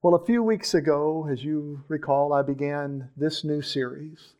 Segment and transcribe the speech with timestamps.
[0.00, 4.34] Well, a few weeks ago, as you recall, I began this new series.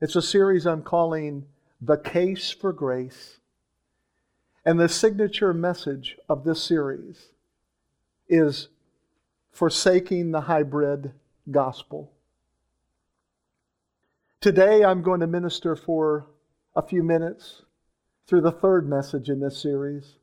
[0.00, 1.46] It's a series I'm calling
[1.80, 3.40] The Case for Grace.
[4.64, 7.30] And the signature message of this series
[8.28, 8.68] is
[9.50, 11.10] forsaking the hybrid
[11.50, 12.12] gospel.
[14.40, 16.28] Today, I'm going to minister for
[16.76, 17.62] a few minutes
[18.28, 20.18] through the third message in this series,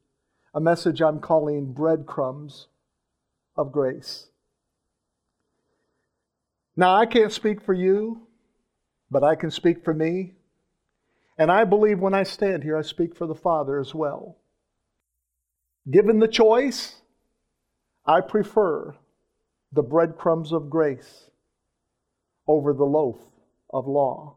[0.54, 2.68] a message I'm calling Breadcrumbs
[3.56, 4.28] of grace.
[6.76, 8.28] Now, I can't speak for you,
[9.12, 10.34] but I can speak for me.
[11.38, 14.38] And I believe when I stand here, I speak for the Father as well.
[15.90, 17.02] Given the choice,
[18.06, 18.96] I prefer
[19.72, 21.30] the breadcrumbs of grace
[22.48, 23.18] over the loaf
[23.72, 24.36] of law.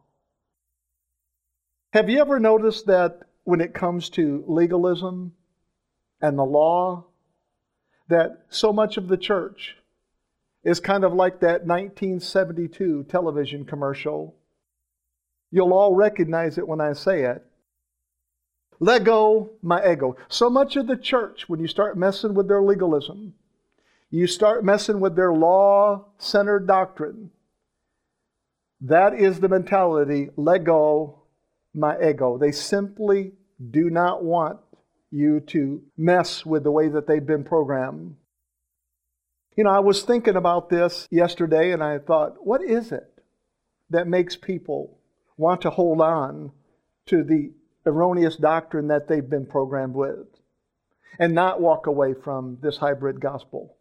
[1.92, 5.32] Have you ever noticed that when it comes to legalism
[6.20, 7.06] and the law,
[8.08, 9.76] that so much of the church
[10.64, 14.34] is kind of like that 1972 television commercial.
[15.50, 17.44] You'll all recognize it when I say it.
[18.78, 20.16] Let go my ego.
[20.28, 23.34] So much of the church, when you start messing with their legalism,
[24.10, 27.30] you start messing with their law centered doctrine.
[28.80, 31.22] That is the mentality let go
[31.74, 32.38] my ego.
[32.38, 33.32] They simply
[33.70, 34.58] do not want
[35.10, 38.16] you to mess with the way that they've been programmed.
[39.56, 43.22] You know, I was thinking about this yesterday and I thought, what is it
[43.90, 44.98] that makes people
[45.36, 46.52] want to hold on
[47.06, 47.52] to the
[47.86, 50.26] erroneous doctrine that they've been programmed with
[51.18, 53.76] and not walk away from this hybrid gospel?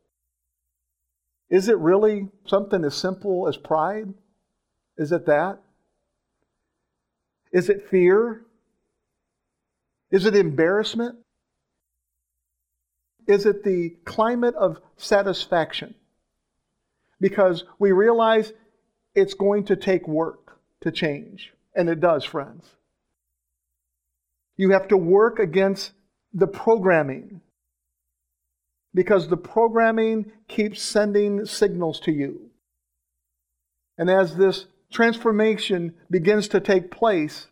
[1.49, 4.13] Is it really something as simple as pride?
[4.97, 5.59] Is it that?
[7.51, 8.45] Is it fear?
[10.15, 11.17] Is it embarrassment?
[13.27, 15.93] Is it the climate of satisfaction?
[17.19, 18.53] Because we realize
[19.13, 21.51] it's going to take work to change.
[21.75, 22.65] And it does, friends.
[24.55, 25.91] You have to work against
[26.33, 27.41] the programming
[28.93, 32.51] because the programming keeps sending signals to you.
[33.97, 37.47] And as this transformation begins to take place,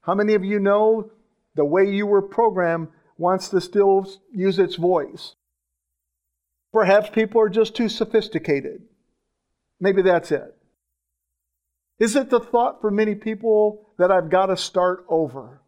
[0.00, 1.10] how many of you know
[1.58, 2.88] the way you were programmed
[3.18, 5.34] wants to still use its voice.
[6.72, 8.82] Perhaps people are just too sophisticated.
[9.80, 10.56] Maybe that's it.
[11.98, 15.60] Is it the thought for many people that I've got to start over?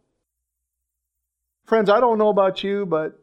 [1.65, 3.19] Friends, I don't know about you, but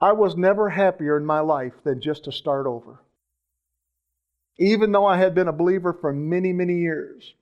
[0.00, 3.00] I was never happier in my life than just to start over.
[4.58, 7.34] Even though I had been a believer for many, many years.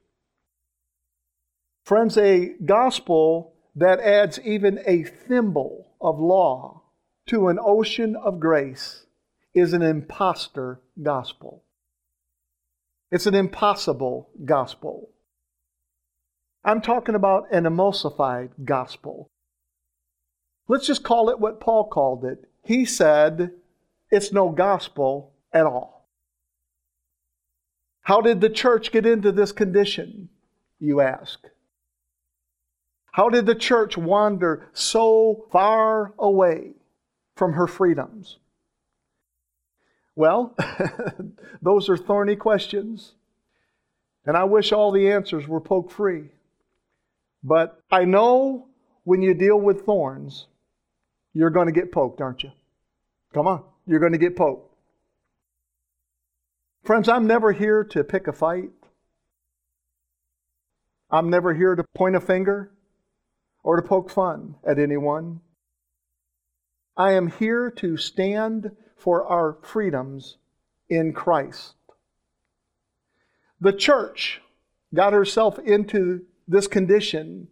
[1.84, 6.82] Friends, a gospel that adds even a thimble of law
[7.26, 9.06] to an ocean of grace
[9.54, 11.64] is an impostor gospel.
[13.10, 15.10] It's an impossible gospel.
[16.64, 19.30] I'm talking about an emulsified gospel.
[20.66, 22.44] Let's just call it what Paul called it.
[22.64, 23.52] He said
[24.10, 26.08] it's no gospel at all.
[28.02, 30.30] How did the church get into this condition,
[30.80, 31.46] you ask?
[33.18, 36.74] How did the church wander so far away
[37.34, 38.38] from her freedoms?
[40.14, 40.54] Well,
[41.60, 43.14] those are thorny questions.
[44.24, 46.26] And I wish all the answers were poke free.
[47.42, 48.68] But I know
[49.02, 50.46] when you deal with thorns,
[51.34, 52.52] you're going to get poked, aren't you?
[53.34, 54.72] Come on, you're going to get poked.
[56.84, 58.70] Friends, I'm never here to pick a fight.
[61.10, 62.70] I'm never here to point a finger
[63.62, 65.40] or to poke fun at anyone.
[66.96, 70.36] I am here to stand for our freedoms
[70.88, 71.74] in Christ.
[73.60, 74.40] The church
[74.94, 77.48] got herself into this condition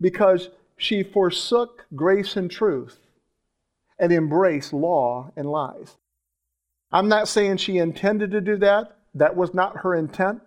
[0.00, 2.98] because she forsook grace and truth
[3.98, 5.96] and embraced law and lies.
[6.92, 10.42] I'm not saying she intended to do that, that was not her intent.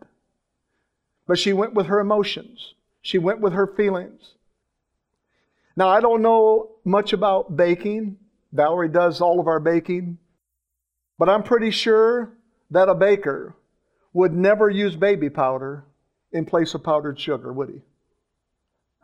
[1.25, 4.36] But she went with her emotions, she went with her feelings.
[5.77, 8.18] Now, I don't know much about baking.
[8.51, 10.18] Valerie does all of our baking.
[11.19, 12.33] But I'm pretty sure
[12.71, 13.56] that a baker
[14.12, 15.85] would never use baby powder
[16.31, 17.81] in place of powdered sugar, would he?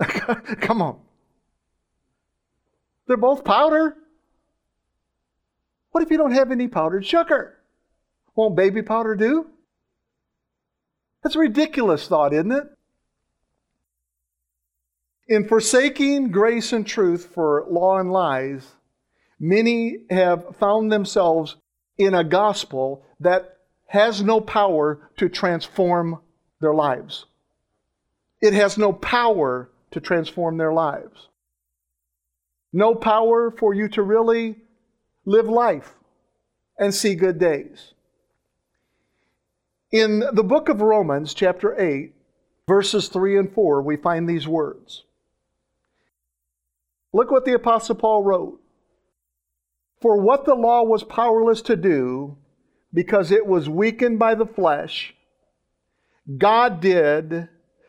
[0.62, 1.00] Come on.
[3.06, 3.96] They're both powder.
[5.92, 7.60] What if you don't have any powdered sugar?
[8.36, 9.46] Won't baby powder do?
[11.22, 12.64] That's a ridiculous thought, isn't it?
[15.34, 18.76] In forsaking grace and truth for law and lies,
[19.40, 21.56] many have found themselves
[21.98, 23.58] in a gospel that
[23.88, 26.22] has no power to transform
[26.62, 27.26] their lives.
[28.42, 31.30] It has no power to transform their lives.
[32.72, 34.58] No power for you to really
[35.26, 35.96] live life
[36.78, 37.96] and see good days.
[39.90, 42.14] In the book of Romans, chapter 8,
[42.68, 45.06] verses 3 and 4, we find these words.
[47.14, 48.60] Look what the Apostle Paul wrote.
[50.02, 52.38] For what the law was powerless to do,
[52.94, 55.16] because it was weakened by the flesh,
[56.38, 57.48] God did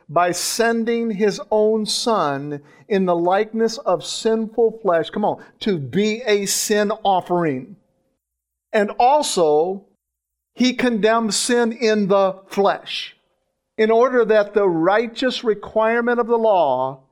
[0.09, 6.23] by sending his own son in the likeness of sinful flesh, come on, to be
[6.27, 7.77] a sin offering.
[8.73, 9.87] And also,
[10.55, 13.17] he condemned sin in the flesh
[13.79, 17.04] in order that the righteous requirement of the law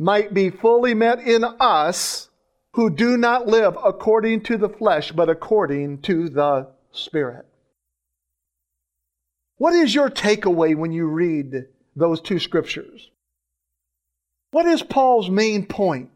[0.00, 2.30] might be fully met in us
[2.72, 7.44] who do not live according to the flesh, but according to the Spirit.
[9.58, 13.10] What is your takeaway when you read those two scriptures?
[14.52, 16.10] What is Paul's main point?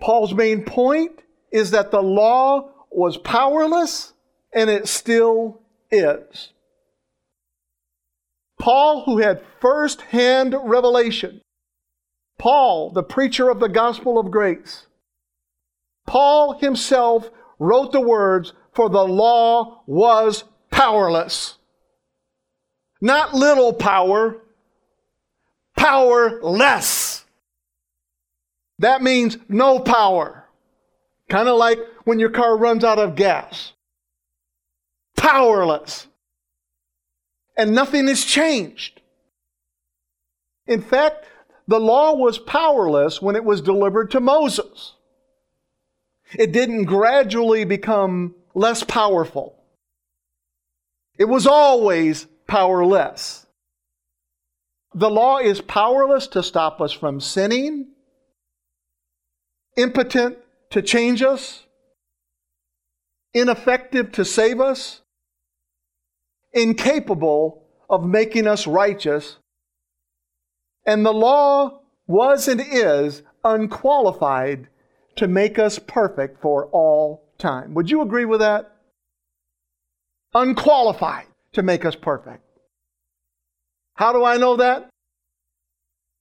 [0.00, 1.20] Paul's main point
[1.50, 4.12] is that the law was powerless
[4.54, 5.60] and it still
[5.90, 6.50] is.
[8.60, 11.40] Paul, who had first hand revelation,
[12.42, 14.86] Paul, the preacher of the gospel of grace,
[16.08, 17.30] Paul himself
[17.60, 20.42] wrote the words, For the law was
[20.72, 21.58] powerless.
[23.00, 24.42] Not little power,
[25.76, 27.24] powerless.
[28.80, 30.48] That means no power.
[31.28, 33.72] Kind of like when your car runs out of gas.
[35.16, 36.08] Powerless
[37.56, 39.00] and nothing has changed.
[40.66, 41.26] In fact,
[41.68, 44.94] the law was powerless when it was delivered to Moses.
[46.38, 49.56] It didn't gradually become less powerful.
[51.18, 53.46] It was always powerless.
[54.94, 57.88] The law is powerless to stop us from sinning,
[59.76, 60.38] impotent
[60.70, 61.64] to change us,
[63.32, 65.00] ineffective to save us,
[66.52, 69.36] incapable of making us righteous.
[70.84, 74.68] And the law was and is unqualified
[75.16, 77.74] to make us perfect for all time.
[77.74, 78.72] Would you agree with that?
[80.34, 82.42] Unqualified to make us perfect.
[83.94, 84.88] How do I know that?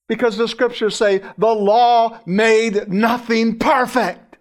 [0.08, 4.38] Because the scriptures say the law made nothing perfect.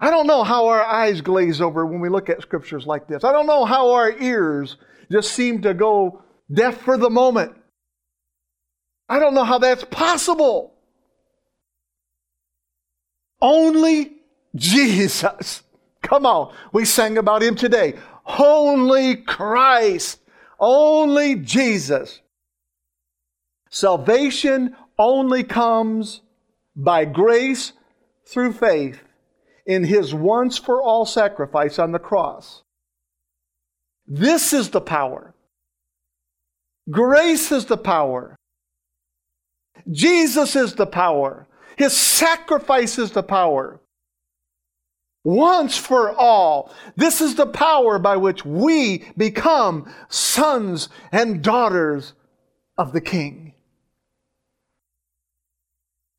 [0.00, 3.22] I don't know how our eyes glaze over when we look at scriptures like this.
[3.22, 4.76] I don't know how our ears
[5.10, 6.22] just seem to go
[6.52, 7.54] deaf for the moment.
[9.08, 10.74] I don't know how that's possible.
[13.40, 14.12] Only
[14.54, 15.62] Jesus.
[16.02, 17.94] Come on, we sang about him today.
[18.26, 20.20] Only Christ.
[20.58, 22.20] Only Jesus.
[23.70, 26.20] Salvation only comes
[26.76, 27.72] by grace
[28.26, 29.02] through faith
[29.66, 32.62] in his once for all sacrifice on the cross.
[34.06, 35.33] This is the power.
[36.90, 38.36] Grace is the power.
[39.90, 41.46] Jesus is the power.
[41.76, 43.80] His sacrifice is the power.
[45.24, 46.72] Once for all.
[46.96, 52.12] This is the power by which we become sons and daughters
[52.76, 53.54] of the King.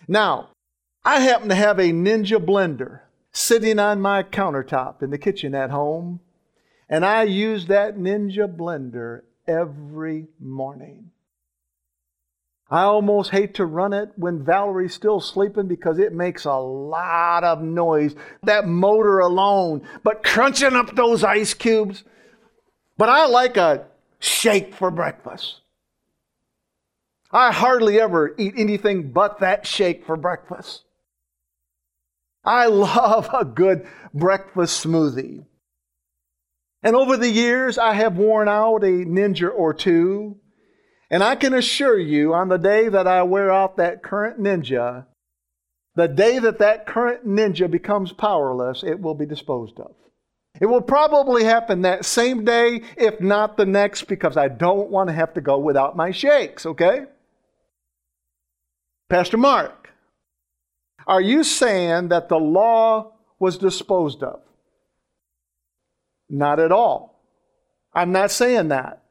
[0.08, 0.50] Now,
[1.04, 5.70] I happen to have a Ninja blender sitting on my countertop in the kitchen at
[5.70, 6.20] home.
[6.90, 11.12] And I use that Ninja blender every morning.
[12.70, 17.44] I almost hate to run it when Valerie's still sleeping because it makes a lot
[17.44, 18.16] of noise.
[18.44, 22.04] That motor alone, but crunching up those ice cubes.
[22.98, 23.86] But I like a
[24.20, 25.62] shake for breakfast.
[27.32, 30.86] I hardly ever eat anything but that shake for breakfast.
[32.44, 35.46] I love a good breakfast smoothie.
[36.86, 40.38] And over the years, I have worn out a ninja or two.
[41.10, 45.08] And I can assure you, on the day that I wear out that current ninja,
[45.96, 49.96] the day that that current ninja becomes powerless, it will be disposed of.
[50.62, 55.10] It will probably happen that same day, if not the next, because I don't want
[55.10, 57.06] to have to go without my shakes, okay?
[59.10, 59.90] Pastor Mark,
[61.08, 64.42] are you saying that the law was disposed of?
[66.30, 67.22] Not at all.
[67.94, 69.02] I'm not saying that.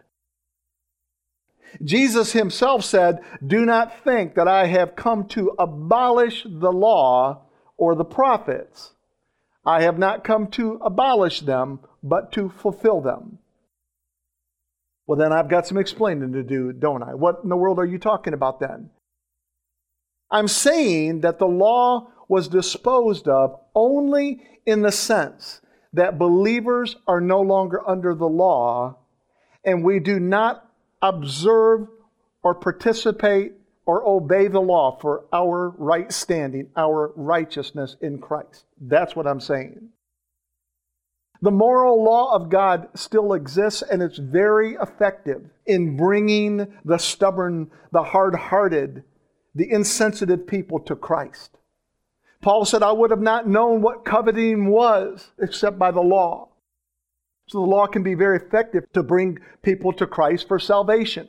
[1.82, 7.94] Jesus himself said, Do not think that I have come to abolish the law or
[7.94, 8.92] the prophets.
[9.66, 13.38] I have not come to abolish them, but to fulfill them.
[15.06, 17.14] Well, then I've got some explaining to do, don't I?
[17.14, 18.90] What in the world are you talking about then?
[20.30, 25.60] I'm saying that the law was disposed of only in the sense
[25.94, 28.96] that believers are no longer under the law
[29.64, 30.68] and we do not
[31.00, 31.88] observe
[32.42, 33.52] or participate
[33.86, 38.64] or obey the law for our right standing, our righteousness in Christ.
[38.80, 39.88] That's what I'm saying.
[41.42, 47.70] The moral law of God still exists and it's very effective in bringing the stubborn,
[47.92, 49.04] the hard hearted,
[49.54, 51.58] the insensitive people to Christ.
[52.44, 56.50] Paul said, I would have not known what coveting was except by the law.
[57.48, 61.28] So the law can be very effective to bring people to Christ for salvation.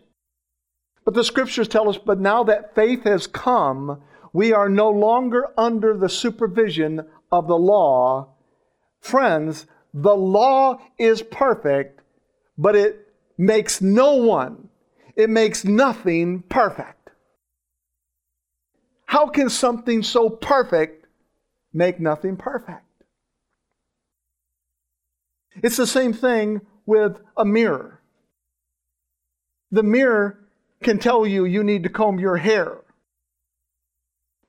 [1.05, 4.01] But the scriptures tell us, but now that faith has come,
[4.33, 8.35] we are no longer under the supervision of the law.
[8.99, 12.01] Friends, the law is perfect,
[12.57, 13.07] but it
[13.37, 14.67] makes no one,
[15.15, 17.11] it makes nothing perfect.
[19.05, 21.04] How can something so perfect
[21.75, 22.81] make nothing perfect?
[25.61, 28.01] It's the same thing with a mirror.
[29.71, 30.39] The mirror
[30.83, 32.77] can tell you you need to comb your hair,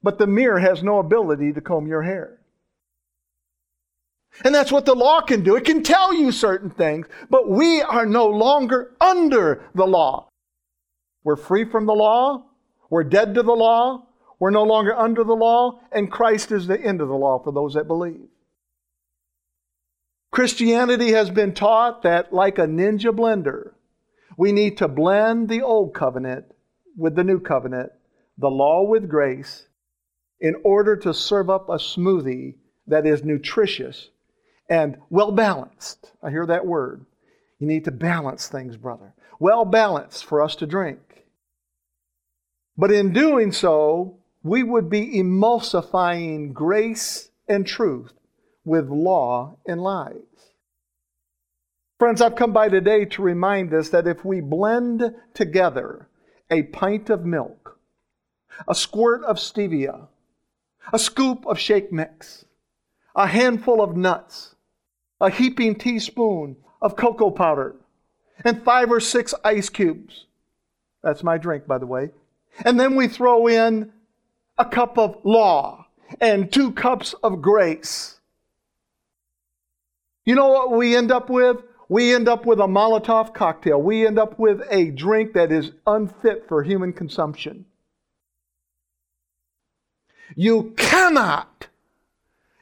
[0.02, 2.38] but the mirror has no ability to comb your hair.
[4.44, 5.56] And that's what the law can do.
[5.56, 10.28] It can tell you certain things, but we are no longer under the law.
[11.24, 12.44] We're free from the law.
[12.90, 14.06] We're dead to the law.
[14.38, 17.52] We're no longer under the law, and Christ is the end of the law for
[17.52, 18.28] those that believe.
[20.30, 23.72] Christianity has been taught that, like a ninja blender,
[24.36, 26.44] we need to blend the old covenant
[26.96, 27.92] with the new covenant,
[28.36, 29.66] the law with grace,
[30.38, 34.10] in order to serve up a smoothie that is nutritious
[34.68, 36.12] and well balanced.
[36.22, 37.06] I hear that word.
[37.58, 39.14] You need to balance things, brother.
[39.40, 40.98] Well balanced for us to drink.
[42.76, 48.12] But in doing so, we would be emulsifying grace and truth
[48.64, 50.22] with law and lies.
[51.98, 56.08] Friends, I've come by today to remind us that if we blend together
[56.50, 57.78] a pint of milk,
[58.68, 60.06] a squirt of stevia,
[60.92, 62.44] a scoop of shake mix,
[63.16, 64.54] a handful of nuts,
[65.20, 67.74] a heaping teaspoon of cocoa powder,
[68.44, 70.26] and five or six ice cubes.
[71.02, 72.10] That's my drink, by the way.
[72.64, 73.92] And then we throw in
[74.58, 75.86] a cup of law
[76.20, 78.20] and two cups of grace.
[80.24, 81.62] You know what we end up with?
[81.88, 83.80] we end up with a Molotov cocktail.
[83.80, 87.64] We end up with a drink that is unfit for human consumption.
[90.34, 91.68] You cannot,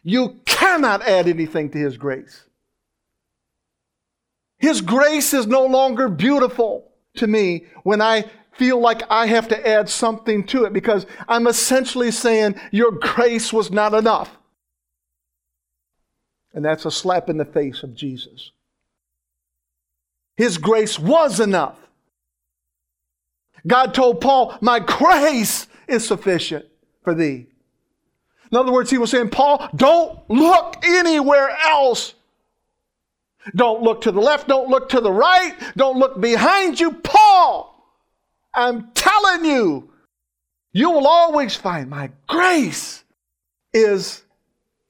[0.02, 2.44] you cannot add anything to His grace.
[4.58, 8.24] His grace is no longer beautiful to me when I
[8.56, 13.52] feel like I have to add something to it because I'm essentially saying your grace
[13.52, 14.36] was not enough.
[16.52, 18.52] And that's a slap in the face of Jesus.
[20.36, 21.78] His grace was enough.
[23.66, 26.66] God told Paul, My grace is sufficient
[27.02, 27.46] for thee.
[28.50, 32.14] In other words, he was saying, Paul, don't look anywhere else.
[33.54, 36.92] Don't look to the left, don't look to the right, don't look behind you.
[36.92, 37.73] Paul,
[38.54, 39.90] I'm telling you,
[40.72, 43.04] you will always find my grace
[43.72, 44.22] is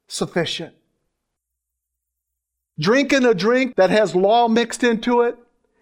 [0.09, 0.75] sufficient.
[2.79, 5.37] Drinking a drink that has law mixed into it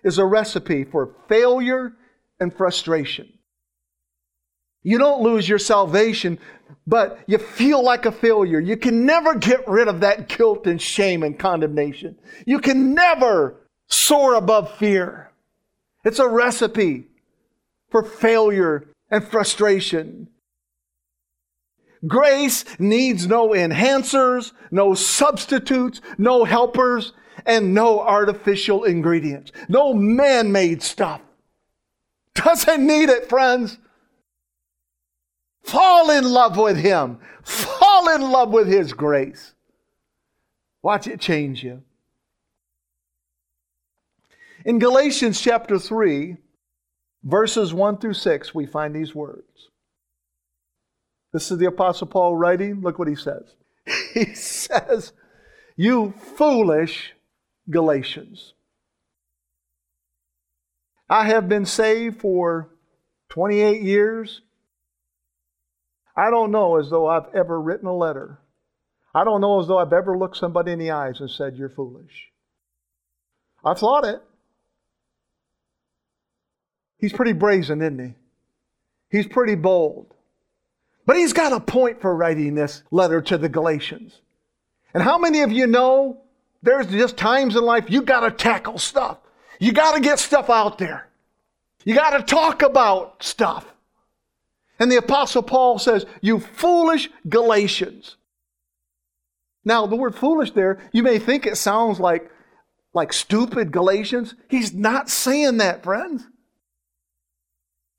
[0.05, 1.95] is a recipe for failure
[2.39, 3.33] and frustration.
[4.83, 6.39] You don't lose your salvation,
[6.87, 8.59] but you feel like a failure.
[8.59, 12.19] You can never get rid of that guilt and shame and condemnation.
[12.47, 15.31] You can never soar above fear.
[16.05, 17.07] It's a recipe
[17.93, 20.29] for failure and frustration.
[22.05, 27.13] Grace needs no enhancers, no substitutes, no helpers,
[27.47, 31.21] and no artificial ingredients, no man made stuff.
[32.35, 33.79] Doesn't need it, friends.
[35.63, 39.55] Fall in love with Him, fall in love with His grace.
[40.83, 41.83] Watch it change you.
[44.65, 46.37] In Galatians chapter 3,
[47.23, 49.69] verses 1 through 6, we find these words.
[51.33, 52.81] This is the Apostle Paul writing.
[52.81, 53.55] Look what he says.
[54.15, 55.13] He says,
[55.77, 57.15] You foolish
[57.71, 58.53] Galatians.
[61.09, 62.69] I have been saved for
[63.31, 64.43] 28 years.
[66.17, 68.39] I don't know as though I've ever written a letter.
[69.15, 71.69] I don't know as though I've ever looked somebody in the eyes and said, You're
[71.69, 72.31] foolish.
[73.65, 74.23] I've thought it.
[77.03, 78.15] He's pretty brazen, isn't he?
[79.11, 80.15] He's pretty bold.
[81.05, 84.21] But he's got a point for writing this letter to the Galatians.
[84.95, 86.21] And how many of you know
[86.63, 89.19] there's just times in life you got to tackle stuff?
[89.59, 91.09] You got to get stuff out there.
[91.85, 93.67] You got to talk about stuff.
[94.79, 98.15] And the Apostle Paul says, You foolish Galatians.
[99.65, 102.31] Now, the word foolish there, you may think it sounds like,
[102.95, 104.37] like stupid Galatians.
[104.49, 106.29] He's not saying that, friends.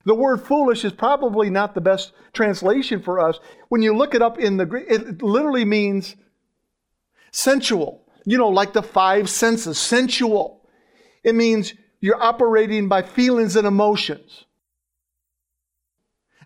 [0.04, 3.38] The word foolish is probably not the best translation for us.
[3.68, 6.14] When you look it up in the Greek, it literally means
[7.32, 8.04] sensual.
[8.26, 10.66] You know, like the five senses, sensual.
[11.22, 14.44] It means you're operating by feelings and emotions.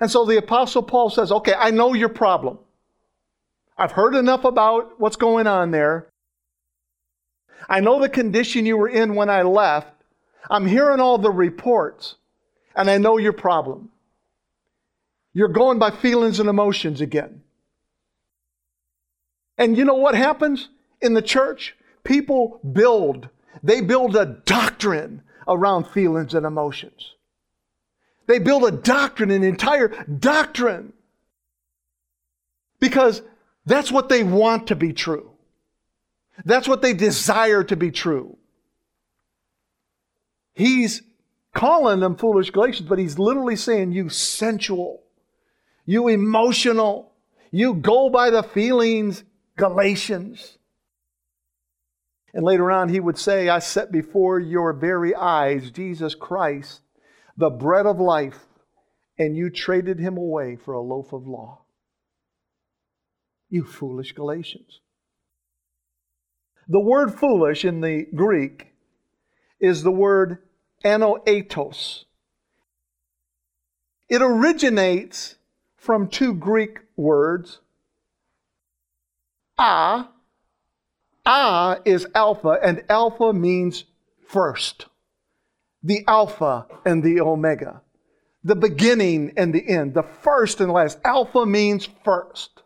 [0.00, 2.60] And so the Apostle Paul says, okay, I know your problem.
[3.76, 6.08] I've heard enough about what's going on there.
[7.68, 9.92] I know the condition you were in when I left.
[10.50, 12.16] I'm hearing all the reports,
[12.78, 13.90] and I know your problem.
[15.34, 17.42] You're going by feelings and emotions again.
[19.58, 20.68] And you know what happens
[21.02, 21.76] in the church?
[22.04, 23.28] People build,
[23.64, 27.14] they build a doctrine around feelings and emotions.
[28.28, 30.92] They build a doctrine, an entire doctrine.
[32.78, 33.22] Because
[33.66, 35.32] that's what they want to be true.
[36.44, 38.36] That's what they desire to be true.
[40.54, 41.02] He's
[41.58, 45.02] calling them foolish Galatians, but he's literally saying, You sensual,
[45.84, 47.12] you emotional,
[47.50, 49.24] you go by the feelings,
[49.56, 50.58] Galatians.
[52.32, 56.82] And later on, he would say, I set before your very eyes Jesus Christ,
[57.36, 58.38] the bread of life,
[59.18, 61.62] and you traded him away for a loaf of law.
[63.48, 64.80] You foolish Galatians.
[66.68, 68.74] The word foolish in the Greek
[69.58, 70.38] is the word
[70.84, 72.04] anoetos.
[74.08, 75.36] It originates
[75.76, 77.60] from two Greek words.
[79.58, 80.06] A,
[81.26, 83.84] A is alpha, and alpha means
[84.26, 84.86] first.
[85.82, 87.82] The alpha and the omega.
[88.44, 89.94] The beginning and the end.
[89.94, 90.98] The first and the last.
[91.04, 92.62] Alpha means first.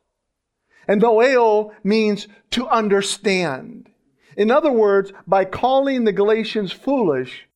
[0.86, 3.88] And noeo means to understand.
[4.36, 7.48] In other words, by calling the Galatians foolish,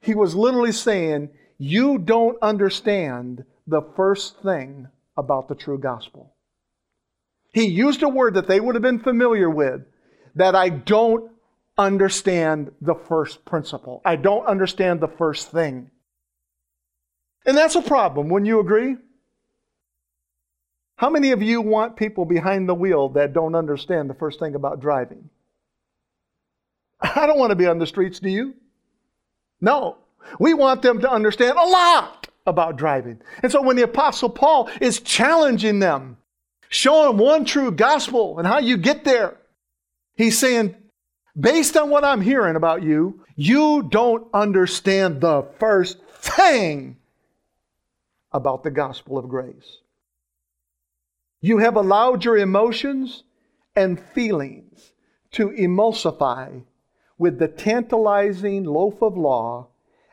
[0.00, 6.34] he was literally saying, You don't understand the first thing about the true gospel.
[7.52, 9.82] He used a word that they would have been familiar with
[10.34, 11.30] that I don't
[11.76, 14.02] understand the first principle.
[14.04, 15.90] I don't understand the first thing.
[17.46, 18.96] And that's a problem, wouldn't you agree?
[20.96, 24.54] How many of you want people behind the wheel that don't understand the first thing
[24.54, 25.30] about driving?
[27.00, 28.54] I don't want to be on the streets, do you?
[29.60, 29.96] No.
[30.38, 33.20] We want them to understand a lot about driving.
[33.42, 36.16] And so when the Apostle Paul is challenging them,
[36.68, 39.36] showing them one true gospel and how you get there,
[40.16, 40.74] he's saying,
[41.38, 46.96] based on what I'm hearing about you, you don't understand the first thing
[48.32, 49.78] about the gospel of grace.
[51.40, 53.22] You have allowed your emotions
[53.76, 54.92] and feelings
[55.32, 56.62] to emulsify
[57.18, 59.68] with the tantalizing loaf of law,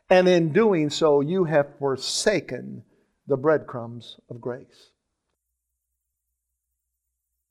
[0.10, 2.84] and in doing so, you have forsaken
[3.28, 4.92] the breadcrumbs of grace.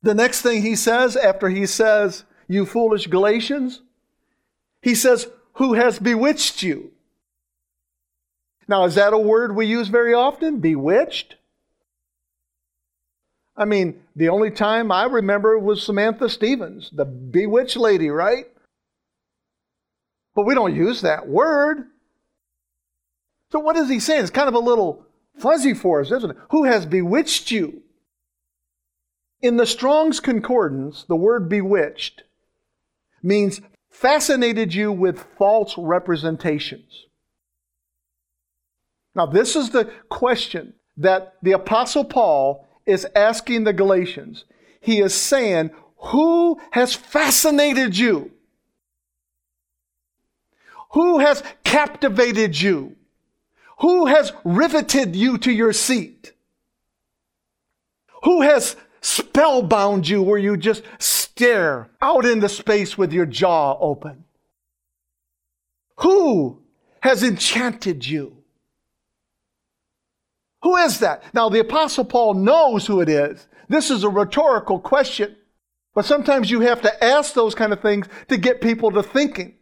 [0.03, 3.81] The next thing he says, after he says, You foolish Galatians,
[4.83, 6.93] he says, Who has bewitched you?
[8.69, 10.61] Now, is that a word we use very often?
[10.61, 11.37] Bewitched?
[13.57, 18.47] I mean, the only time I remember was Samantha Stephens, the bewitched lady, right?
[20.35, 21.85] But we don't use that word.
[23.53, 24.23] So what is he saying?
[24.23, 25.07] It's kind of a little
[25.39, 26.37] fuzzy for us, isn't it?
[26.51, 27.83] Who has bewitched you?
[29.41, 32.25] In the Strong's Concordance, the word bewitched
[33.23, 37.07] means fascinated you with false representations.
[39.15, 44.45] Now, this is the question that the Apostle Paul is asking the Galatians.
[44.81, 48.33] He is saying, Who has fascinated you?
[50.95, 52.95] Who has captivated you?
[53.81, 56.33] Who has riveted you to your seat?
[58.23, 64.25] Who has spellbound you where you just stare out into space with your jaw open?
[65.97, 66.63] Who
[67.01, 68.37] has enchanted you?
[70.63, 71.25] Who is that?
[71.35, 73.49] Now, the Apostle Paul knows who it is.
[73.69, 75.35] This is a rhetorical question.
[75.93, 79.57] But sometimes you have to ask those kind of things to get people to thinking.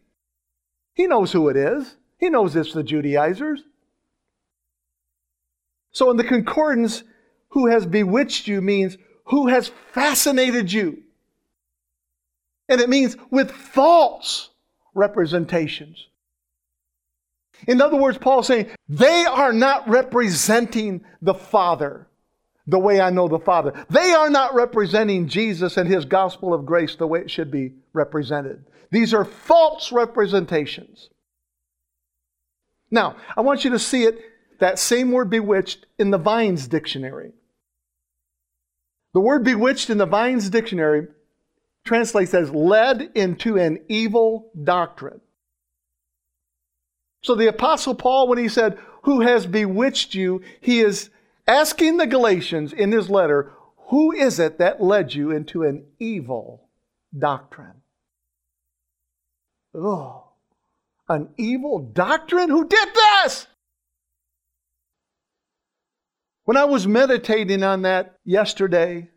[0.95, 1.97] He knows who it is.
[2.19, 3.63] He knows it's the Judaizers.
[5.93, 7.03] So in the concordance,
[7.53, 11.03] who has bewitched you means who has fascinated you.
[12.69, 14.51] And it means with false
[14.95, 16.09] representations.
[17.69, 22.07] In other words, Paul's saying they are not representing the Father
[22.67, 23.73] the way I know the Father.
[23.91, 27.73] They are not representing Jesus and his gospel of grace the way it should be
[27.93, 28.65] represented.
[28.93, 31.09] These are false representations.
[32.91, 34.21] Now, I want you to see it,
[34.61, 37.33] that same word bewitched, in the Vine's dictionary.
[39.15, 41.09] The word bewitched in the Vine's dictionary
[41.85, 45.23] translates as led into an evil doctrine.
[47.23, 50.43] So the Apostle Paul, when he said, Who has bewitched you?
[50.61, 51.09] he is
[51.49, 53.53] asking the Galatians in his letter,
[53.89, 56.69] Who is it that led you into an evil
[57.19, 57.82] doctrine?
[59.75, 60.25] Oh,
[61.09, 62.51] an evil doctrine?
[62.51, 63.47] Who did this?
[66.45, 69.09] When I was meditating on that yesterday,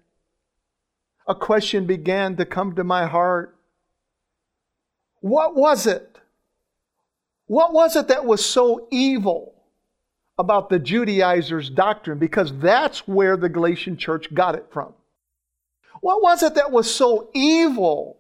[1.27, 3.57] a question began to come to my heart.
[5.21, 6.19] What was it?
[7.47, 9.55] What was it that was so evil
[10.37, 12.19] about the Judaizers' doctrine?
[12.19, 14.93] Because that's where the Galatian church got it from.
[16.01, 18.19] What was it that was so evil?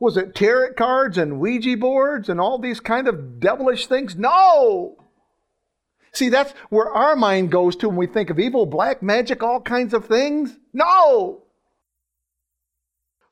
[0.00, 4.16] Was it tarot cards and Ouija boards and all these kind of devilish things?
[4.16, 4.96] No!
[6.12, 9.60] See, that's where our mind goes to when we think of evil, black magic, all
[9.60, 10.58] kinds of things.
[10.72, 11.42] No!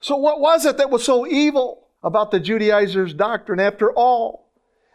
[0.00, 3.58] So, what was it that was so evil about the Judaizers' doctrine?
[3.58, 4.52] After all,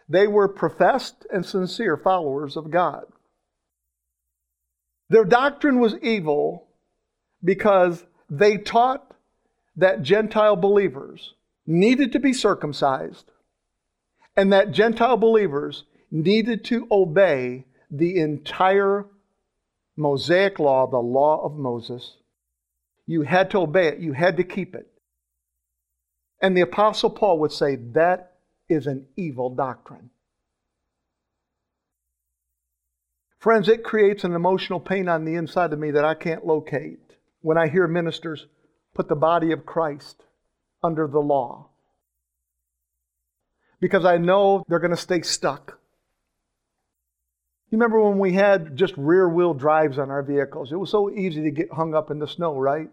[0.08, 3.04] they were professed and sincere followers of God.
[5.10, 6.68] Their doctrine was evil
[7.42, 9.12] because they taught
[9.76, 11.34] that Gentile believers
[11.66, 13.30] needed to be circumcised
[14.36, 19.06] and that Gentile believers needed to obey the entire
[19.96, 22.16] Mosaic law, the law of Moses.
[23.06, 24.88] You had to obey it, you had to keep it.
[26.40, 28.32] And the Apostle Paul would say that
[28.68, 30.10] is an evil doctrine.
[33.38, 36.98] Friends, it creates an emotional pain on the inside of me that I can't locate
[37.42, 38.46] when I hear ministers
[38.94, 40.22] put the body of Christ
[40.84, 41.68] under the law.
[43.80, 45.78] Because I know they're going to stay stuck.
[47.70, 50.70] You remember when we had just rear wheel drives on our vehicles?
[50.70, 52.88] It was so easy to get hung up in the snow, right?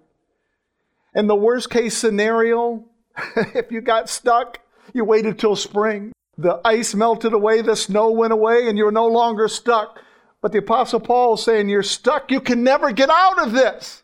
[1.14, 2.86] And the worst case scenario,
[3.36, 4.60] if you got stuck,
[4.94, 6.14] you waited till spring.
[6.38, 10.00] The ice melted away, the snow went away, and you're no longer stuck.
[10.42, 12.32] But the Apostle Paul is saying, You're stuck.
[12.32, 14.02] You can never get out of this.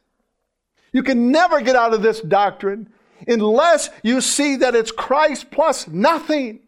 [0.93, 2.89] You can never get out of this doctrine
[3.25, 6.59] unless you see that it's Christ plus nothing.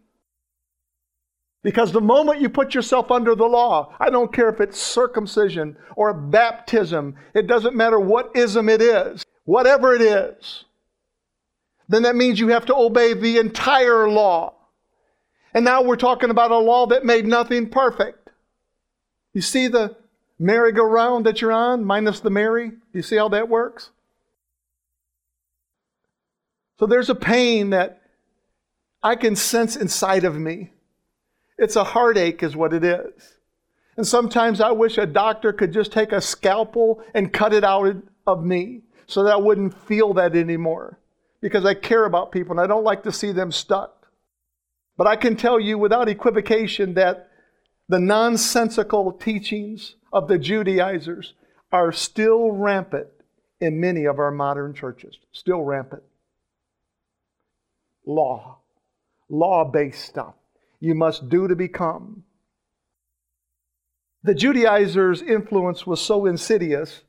[1.62, 5.76] Because the moment you put yourself under the law, I don't care if it's circumcision
[5.96, 10.64] or baptism, it doesn't matter what ism it is, whatever it is,
[11.90, 14.54] then that means you have to obey the entire law.
[15.54, 18.30] And now we're talking about a law that made nothing perfect.
[19.34, 19.98] You see the
[20.38, 22.72] merry-go-round that you're on, minus the Mary?
[22.94, 23.90] You see how that works?
[26.80, 28.02] So there's a pain that
[29.04, 30.72] I can sense inside of me
[31.60, 33.34] it's a heartache, is what it is.
[33.98, 37.98] And sometimes I wish a doctor could just take a scalpel and cut it out
[38.26, 41.00] of me so that I wouldn't feel that anymore
[41.42, 44.08] because I care about people and I don't like to see them stuck.
[44.96, 47.30] But I can tell you without equivocation that
[47.90, 51.34] the nonsensical teachings of the Judaizers
[51.74, 53.08] are still rampant
[53.60, 55.18] in many of our modern churches.
[55.34, 56.04] Still rampant.
[58.06, 58.60] Law,
[59.30, 60.36] law based stuff
[60.80, 62.24] you must do to become.
[64.24, 67.04] The Judaizers' influence was so insidious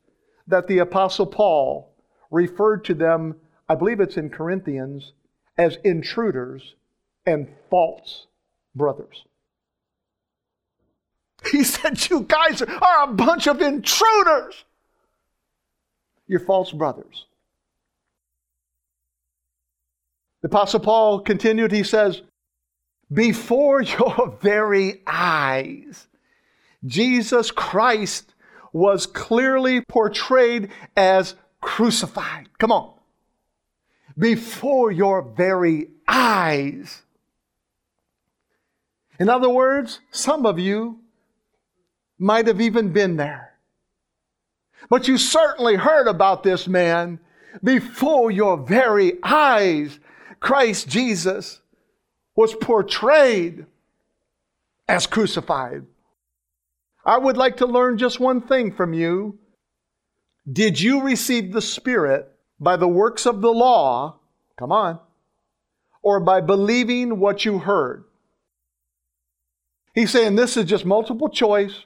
[0.46, 1.94] that the Apostle Paul
[2.30, 3.36] referred to them,
[3.68, 5.12] I believe it's in Corinthians,
[5.58, 6.74] as intruders
[7.26, 8.26] and false
[8.74, 9.24] brothers.
[11.50, 14.64] He said, You guys are a bunch of intruders.
[16.26, 17.26] You're false brothers.
[20.42, 22.22] The Apostle Paul continued, he says,
[23.12, 26.06] before your very eyes.
[26.84, 28.34] Jesus Christ
[28.72, 32.48] was clearly portrayed as crucified.
[32.58, 32.94] Come on.
[34.16, 37.02] Before your very eyes.
[39.18, 41.00] In other words, some of you
[42.18, 43.54] might have even been there.
[44.88, 47.20] But you certainly heard about this man
[47.62, 49.98] before your very eyes,
[50.40, 51.60] Christ Jesus
[52.34, 53.66] was portrayed
[54.88, 55.84] as crucified.
[57.04, 59.38] I would like to learn just one thing from you.
[60.50, 64.18] Did you receive the Spirit by the works of the law?
[64.58, 64.98] Come on.
[66.02, 68.04] Or by believing what you heard?
[69.94, 71.84] He's saying this is just multiple choice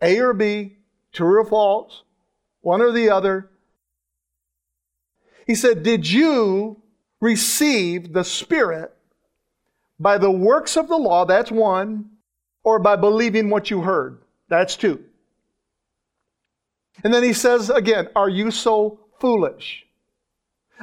[0.00, 0.76] A or B,
[1.12, 2.02] true or false,
[2.60, 3.50] one or the other.
[5.46, 6.82] He said, Did you
[7.20, 8.94] receive the Spirit
[9.98, 11.24] by the works of the law?
[11.24, 12.10] That's one.
[12.64, 14.18] Or by believing what you heard?
[14.48, 15.04] That's two.
[17.02, 19.86] And then he says again, Are you so foolish?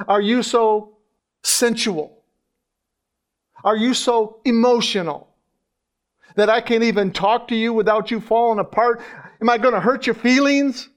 [0.08, 0.96] Are you so
[1.42, 2.22] sensual?
[3.64, 5.28] Are you so emotional
[6.36, 9.00] that I can't even talk to you without you falling apart?
[9.40, 10.88] Am I going to hurt your feelings?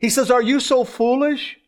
[0.00, 1.58] He says, Are you so foolish?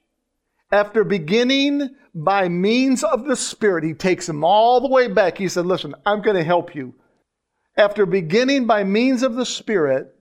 [0.72, 5.38] After beginning by means of the Spirit, he takes them all the way back.
[5.38, 6.94] He said, Listen, I'm going to help you.
[7.76, 10.14] After beginning by means of the Spirit,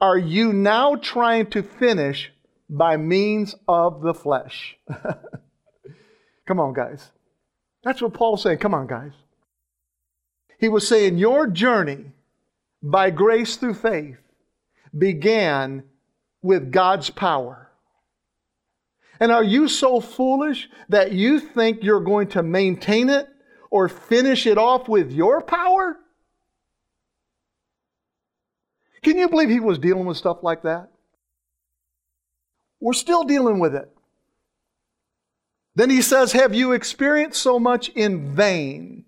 [0.00, 2.30] are you now trying to finish
[2.68, 4.76] by means of the flesh?
[6.46, 7.10] Come on, guys.
[7.82, 8.58] That's what Paul's saying.
[8.58, 9.12] Come on, guys.
[10.58, 12.12] He was saying, Your journey
[12.82, 14.18] by grace through faith
[14.96, 15.84] began
[16.42, 17.63] with God's power.
[19.20, 23.28] And are you so foolish that you think you're going to maintain it
[23.70, 25.96] or finish it off with your power?
[29.02, 30.88] Can you believe he was dealing with stuff like that?
[32.80, 33.90] We're still dealing with it.
[35.74, 39.04] Then he says, Have you experienced so much in vain?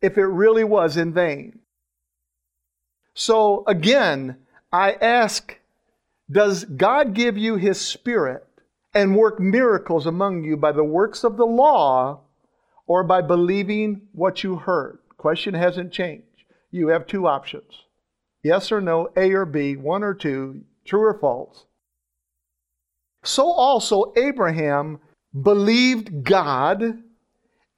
[0.00, 1.60] If it really was in vain.
[3.14, 4.36] So again,
[4.72, 5.58] I ask
[6.30, 8.46] does God give you His Spirit
[8.94, 12.20] and work miracles among you by the works of the law
[12.86, 14.98] or by believing what you heard?
[15.16, 16.26] Question hasn't changed.
[16.70, 17.84] You have two options
[18.42, 21.66] yes or no, A or B, one or two, true or false.
[23.24, 24.98] So also Abraham
[25.40, 27.02] believed God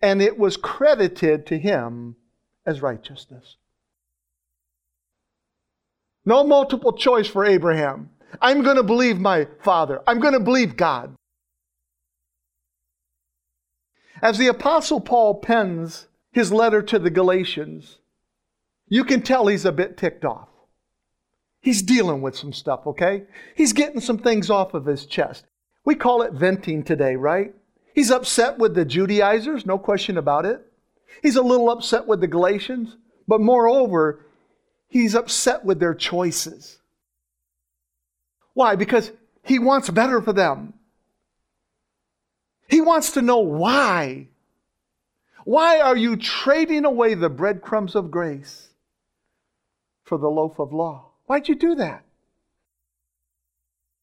[0.01, 2.17] and it was credited to him
[2.67, 3.57] as righteousness.
[6.25, 8.11] No multiple choice for Abraham.
[8.41, 10.01] I'm going to believe my father.
[10.07, 11.15] I'm going to believe God.
[14.23, 17.99] As the Apostle Paul pens his letter to the Galatians,
[18.89, 20.49] you can tell he's a bit ticked off.
[21.61, 23.25] He's dealing with some stuff, okay?
[23.55, 25.47] He's getting some things off of his chest.
[25.85, 27.55] We call it venting today, right?
[27.95, 30.61] He's upset with the Judaizers, no question about it.
[31.23, 32.97] He's a little upset with the Galatians,
[33.29, 34.27] but moreover,
[34.89, 36.79] he's upset with their choices.
[38.55, 38.77] Why?
[38.77, 39.13] Because
[39.43, 40.73] he wants better for them.
[42.69, 44.29] He wants to know why.
[45.45, 48.71] Why are you trading away the breadcrumbs of grace
[50.05, 51.11] for the loaf of law?
[51.27, 52.05] Why'd you do that?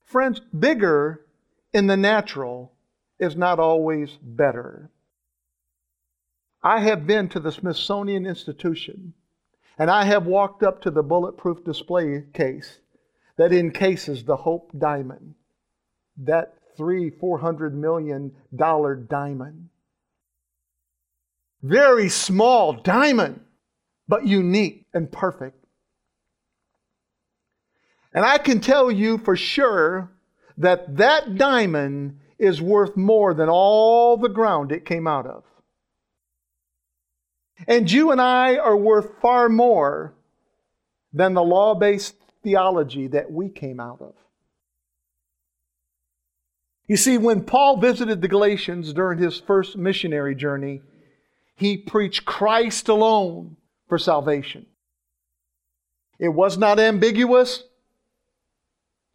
[0.06, 1.26] Friends, bigger
[1.74, 2.74] in the natural
[3.18, 4.92] is not always better.
[6.62, 9.14] I have been to the Smithsonian Institution
[9.80, 12.81] and I have walked up to the bulletproof display case
[13.42, 15.34] that encases the Hope Diamond,
[16.16, 19.70] that three, four hundred million dollar diamond.
[21.64, 23.40] Very small diamond,
[24.08, 25.58] but unique and perfect.
[28.14, 30.12] And I can tell you for sure
[30.58, 35.44] that that diamond is worth more than all the ground it came out of.
[37.68, 40.14] And you and I are worth far more
[41.12, 44.14] than the law based theology that we came out of.
[46.88, 50.82] You see, when Paul visited the Galatians during his first missionary journey,
[51.56, 53.56] he preached Christ alone
[53.88, 54.66] for salvation.
[56.20, 57.64] It was not ambiguous.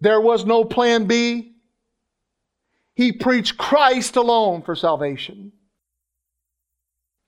[0.01, 1.55] There was no plan B.
[2.95, 5.53] He preached Christ alone for salvation.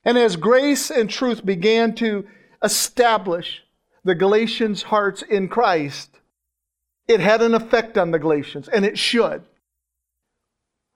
[0.04, 2.26] And as grace and truth began to
[2.62, 3.62] establish
[4.04, 6.10] the Galatians' hearts in Christ,
[7.06, 9.42] it had an effect on the Galatians, and it should.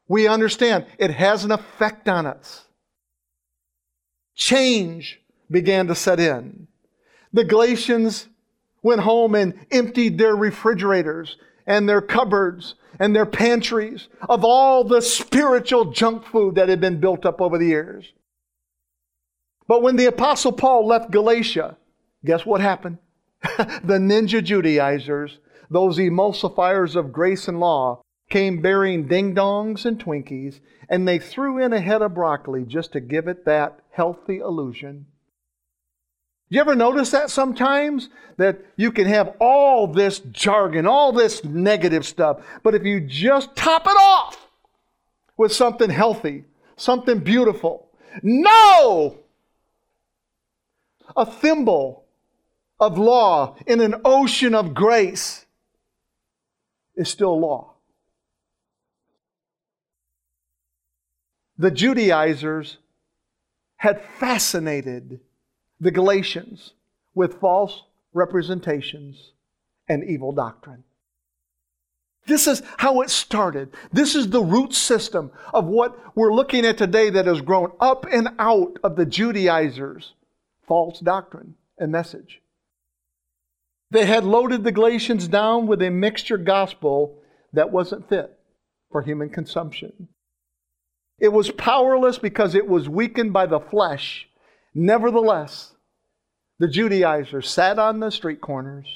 [0.09, 2.67] We understand it has an effect on us.
[4.35, 6.69] Change began to set in.
[7.33, 8.29] The Galatians
[8.83, 11.37] went home and emptied their refrigerators
[11.67, 17.01] and their cupboards and their pantries of all the spiritual junk food that had been
[17.01, 18.13] built up over the years.
[19.67, 21.77] But when the Apostle Paul left Galatia,
[22.25, 22.99] guess what happened?
[23.43, 25.39] the ninja Judaizers,
[25.71, 31.59] those emulsifiers of grace and law, came bearing ding dongs and Twinkies, and they threw
[31.59, 35.07] in a head of broccoli just to give it that healthy illusion.
[36.49, 38.11] You ever notice that sometimes?
[38.37, 43.55] That you can have all this jargon, all this negative stuff, but if you just
[43.57, 44.49] top it off
[45.37, 46.45] with something healthy,
[46.77, 47.89] something beautiful,
[48.23, 49.19] no!
[51.17, 52.02] A thimble
[52.83, 55.47] of law in an ocean of grace
[56.97, 57.73] is still law.
[61.63, 62.79] the Judaizers
[63.77, 65.21] had fascinated
[65.81, 66.73] the Galatians
[67.15, 69.31] with false representations
[69.89, 70.83] and evil doctrine.
[72.27, 73.71] This is how it started.
[73.93, 78.07] This is the root system of what we're looking at today that has grown up
[78.11, 80.15] and out of the Judaizers'
[80.67, 82.41] false doctrine and message.
[83.93, 87.19] They had loaded the Galatians down with a mixture gospel
[87.53, 88.39] that wasn't fit
[88.91, 90.09] for human consumption.
[91.19, 94.31] It was powerless because it was weakened by the flesh.
[94.75, 95.75] Nevertheless,
[96.59, 98.87] the Judaizers sat on the street corners,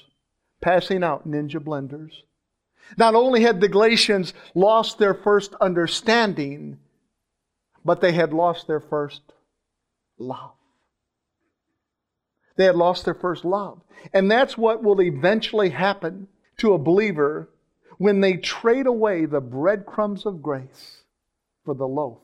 [0.62, 2.12] passing out ninja blenders.
[2.96, 6.78] Not only had the Galatians lost their first understanding,
[7.84, 9.20] but they had lost their first
[10.18, 10.56] love.
[12.56, 13.80] They had lost their first love.
[14.12, 17.50] And that's what will eventually happen to a believer
[17.98, 21.02] when they trade away the breadcrumbs of grace
[21.64, 22.18] for the loaf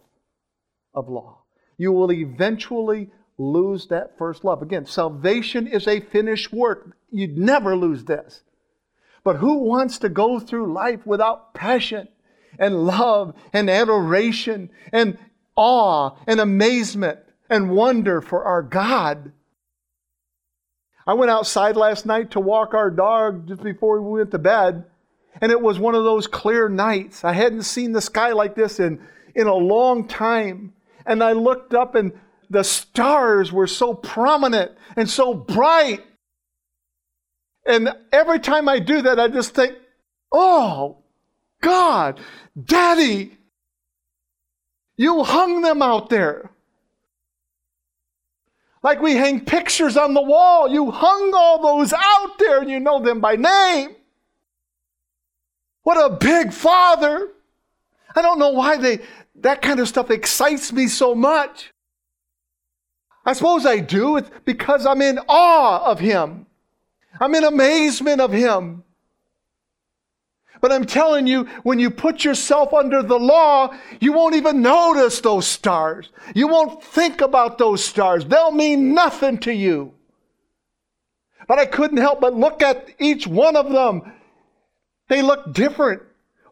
[0.94, 1.38] of law.
[1.76, 4.62] You will eventually lose that first love.
[4.62, 6.96] Again, salvation is a finished work.
[7.10, 8.42] You'd never lose this.
[9.24, 12.08] But who wants to go through life without passion
[12.58, 15.18] and love and adoration and
[15.56, 19.32] awe and amazement and wonder for our God?
[21.06, 24.84] I went outside last night to walk our dog just before we went to bed,
[25.40, 27.24] and it was one of those clear nights.
[27.24, 29.00] I hadn't seen the sky like this in
[29.34, 30.72] in a long time.
[31.06, 32.12] And I looked up and
[32.50, 36.04] the stars were so prominent and so bright.
[37.66, 39.76] And every time I do that, I just think,
[40.32, 40.98] oh,
[41.60, 42.20] God,
[42.62, 43.38] Daddy,
[44.96, 46.50] you hung them out there.
[48.82, 50.68] Like we hang pictures on the wall.
[50.68, 53.94] You hung all those out there and you know them by name.
[55.82, 57.28] What a big father.
[58.14, 59.00] I don't know why they,
[59.36, 61.72] that kind of stuff excites me so much.
[63.24, 64.16] I suppose I do.
[64.16, 66.46] It's because I'm in awe of Him.
[67.20, 68.82] I'm in amazement of Him.
[70.62, 75.20] But I'm telling you, when you put yourself under the law, you won't even notice
[75.20, 76.08] those stars.
[76.36, 78.24] You won't think about those stars.
[78.24, 79.92] They'll mean nothing to you.
[81.48, 84.12] But I couldn't help but look at each one of them.
[85.08, 86.02] They look different.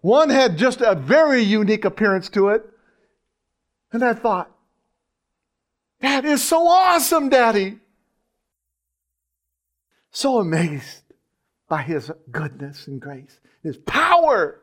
[0.01, 2.69] One had just a very unique appearance to it.
[3.93, 4.51] And I thought,
[6.01, 7.79] that is so awesome, Daddy.
[10.11, 11.03] So amazed
[11.69, 14.61] by His goodness and grace, His power.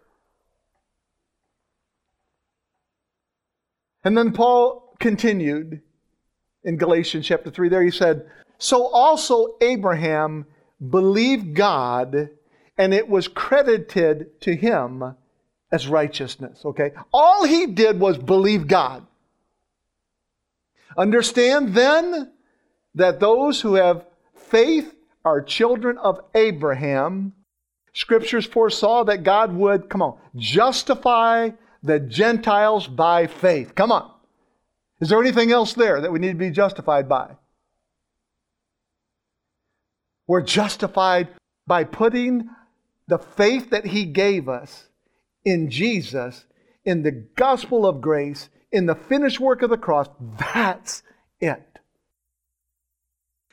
[4.03, 5.81] And then Paul continued
[6.63, 7.69] in Galatians chapter 3.
[7.69, 10.45] There he said, So also Abraham
[10.89, 12.29] believed God,
[12.77, 15.15] and it was credited to him
[15.71, 16.62] as righteousness.
[16.63, 16.91] Okay?
[17.12, 19.05] All he did was believe God.
[20.97, 22.31] Understand then
[22.95, 24.05] that those who have
[24.36, 27.33] faith are children of Abraham.
[27.97, 31.49] Scriptures foresaw that God would, come on, justify
[31.81, 33.73] the Gentiles by faith.
[33.73, 34.12] Come on.
[35.01, 37.38] Is there anything else there that we need to be justified by?
[40.27, 41.29] We're justified
[41.65, 42.51] by putting
[43.07, 44.89] the faith that He gave us
[45.43, 46.45] in Jesus,
[46.86, 50.07] in the gospel of grace, in the finished work of the cross.
[50.38, 51.01] That's
[51.39, 51.79] it.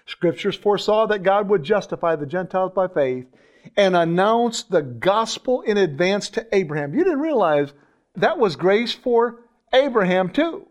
[0.04, 3.24] Scriptures foresaw that God would justify the Gentiles by faith
[3.76, 6.94] and announce the gospel in advance to Abraham.
[6.94, 7.72] You didn't realize
[8.16, 9.40] that was grace for
[9.72, 10.66] Abraham too.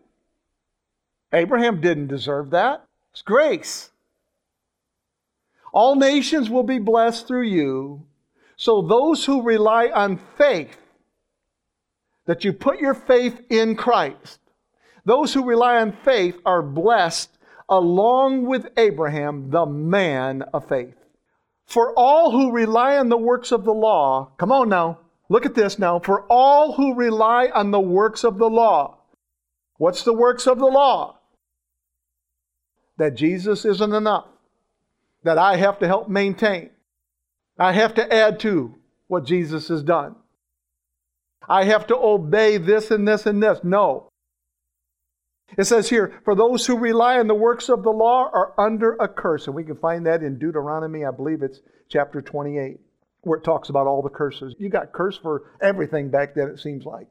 [1.32, 2.86] Abraham didn't deserve that.
[3.12, 3.90] It's grace.
[5.72, 8.06] All nations will be blessed through you.
[8.56, 10.78] So those who rely on faith
[12.26, 14.38] that you put your faith in Christ.
[15.04, 17.30] Those who rely on faith are blessed
[17.68, 20.94] along with Abraham, the man of faith.
[21.66, 24.98] For all who rely on the works of the law, come on now,
[25.28, 25.98] look at this now.
[25.98, 28.98] For all who rely on the works of the law,
[29.78, 31.18] what's the works of the law?
[32.98, 34.26] That Jesus isn't enough,
[35.24, 36.70] that I have to help maintain,
[37.58, 38.74] I have to add to
[39.06, 40.16] what Jesus has done.
[41.48, 43.60] I have to obey this and this and this.
[43.62, 44.08] No.
[45.56, 48.94] It says here, for those who rely on the works of the law are under
[48.94, 49.46] a curse.
[49.46, 52.78] And we can find that in Deuteronomy, I believe it's chapter 28,
[53.22, 54.54] where it talks about all the curses.
[54.58, 57.08] You got curse for everything back then, it seems like.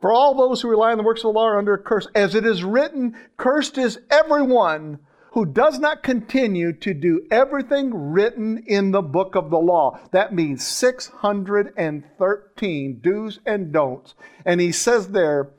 [0.00, 2.08] For all those who rely on the works of the law are under a curse.
[2.14, 5.00] As it is written, cursed is everyone
[5.32, 10.00] who does not continue to do everything written in the book of the law.
[10.12, 14.14] That means 613 do's and don'ts.
[14.44, 15.50] And he says there,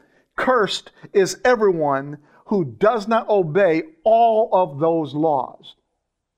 [0.41, 2.17] cursed is everyone
[2.47, 5.75] who does not obey all of those laws,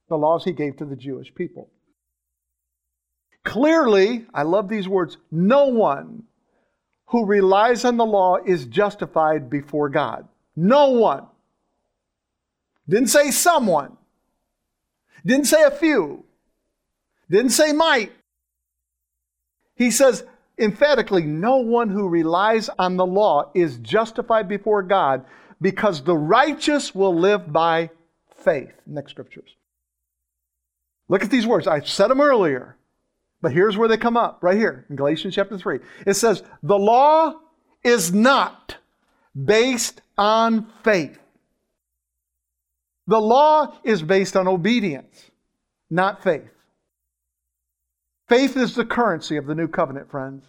[0.10, 1.70] the laws he gave to the Jewish people.
[3.46, 6.24] Clearly, I love these words, no one
[7.08, 10.28] who relies on the law is justified before God.
[10.56, 11.26] No one.
[12.88, 13.96] Didn't say someone.
[15.26, 16.26] Didn't say a few.
[17.30, 18.12] Didn't say might.
[19.76, 20.26] He says
[20.58, 25.26] emphatically, no one who relies on the law is justified before God
[25.62, 27.90] because the righteous will live by
[28.38, 28.74] faith.
[28.86, 29.56] Next scriptures.
[31.10, 31.68] Look at these words.
[31.68, 32.78] I said them earlier,
[33.42, 35.80] but here's where they come up right here in Galatians chapter 3.
[36.06, 37.40] It says, The law
[37.84, 38.78] is not
[39.36, 41.20] based on faith.
[43.08, 45.30] The law is based on obedience,
[45.90, 46.53] not faith.
[48.28, 50.46] Faith is the currency of the new covenant, friends.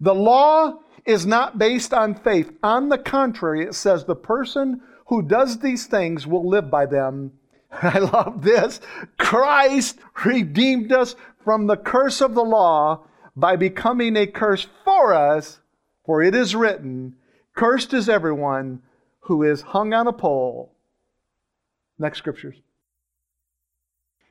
[0.00, 2.52] The law is not based on faith.
[2.62, 7.32] On the contrary, it says the person who does these things will live by them.
[7.70, 8.80] I love this.
[9.18, 13.04] Christ redeemed us from the curse of the law
[13.34, 15.60] by becoming a curse for us,
[16.04, 17.16] for it is written,
[17.54, 18.82] Cursed is everyone
[19.20, 20.76] who is hung on a pole
[21.98, 22.56] Next scriptures.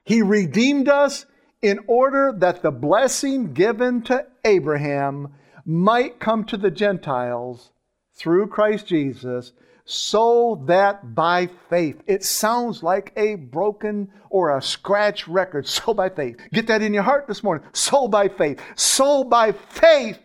[0.04, 1.26] He redeemed us
[1.66, 5.34] in order that the blessing given to Abraham
[5.66, 7.72] might come to the Gentiles
[8.14, 9.52] through Christ Jesus,
[9.84, 15.66] so that by faith, it sounds like a broken or a scratch record.
[15.76, 16.38] So by faith.
[16.54, 17.68] Get that in your heart this morning.
[17.74, 18.62] So by faith.
[18.76, 20.20] So by faith,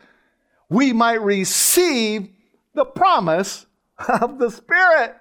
[0.69, 2.29] we might receive
[2.75, 3.65] the promise
[4.21, 5.17] of the Spirit.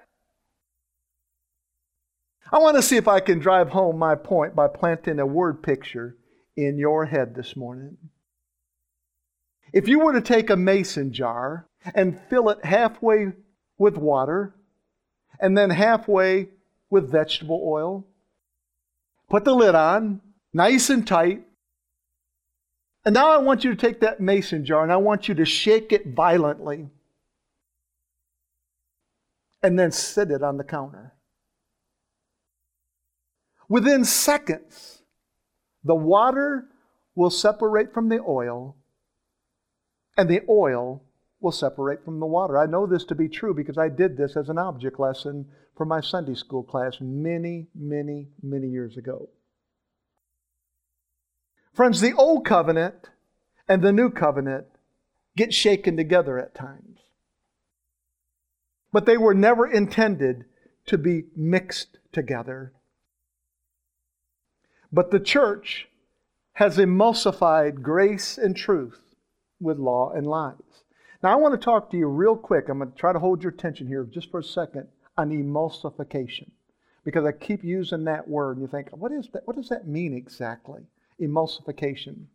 [2.52, 5.62] I want to see if I can drive home my point by planting a word
[5.62, 6.16] picture
[6.56, 7.96] in your head this morning.
[9.72, 13.32] If you were to take a mason jar and fill it halfway
[13.78, 14.54] with water
[15.38, 16.48] and then halfway
[16.90, 18.04] with vegetable oil,
[19.28, 20.20] put the lid on,
[20.52, 21.44] nice and tight,
[23.04, 25.44] and now I want you to take that mason jar and I want you to
[25.44, 26.88] shake it violently
[29.62, 31.14] and then set it on the counter.
[33.70, 35.00] Within seconds,
[35.84, 36.66] the water
[37.14, 38.76] will separate from the oil,
[40.16, 41.04] and the oil
[41.40, 42.58] will separate from the water.
[42.58, 45.46] I know this to be true because I did this as an object lesson
[45.76, 49.28] for my Sunday school class many, many, many years ago.
[51.72, 53.10] Friends, the old covenant
[53.68, 54.66] and the new covenant
[55.36, 56.98] get shaken together at times.
[58.92, 60.46] But they were never intended
[60.86, 62.72] to be mixed together.
[64.92, 65.88] But the church
[66.54, 69.14] has emulsified grace and truth
[69.60, 70.84] with law and lies.
[71.22, 72.68] Now, I want to talk to you real quick.
[72.68, 76.50] I'm going to try to hold your attention here just for a second on emulsification
[77.04, 79.46] because I keep using that word and you think, what, is that?
[79.46, 80.82] what does that mean exactly?
[81.20, 82.26] Emulsification.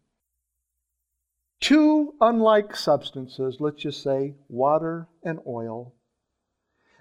[1.60, 5.94] Two unlike substances, let's just say water and oil,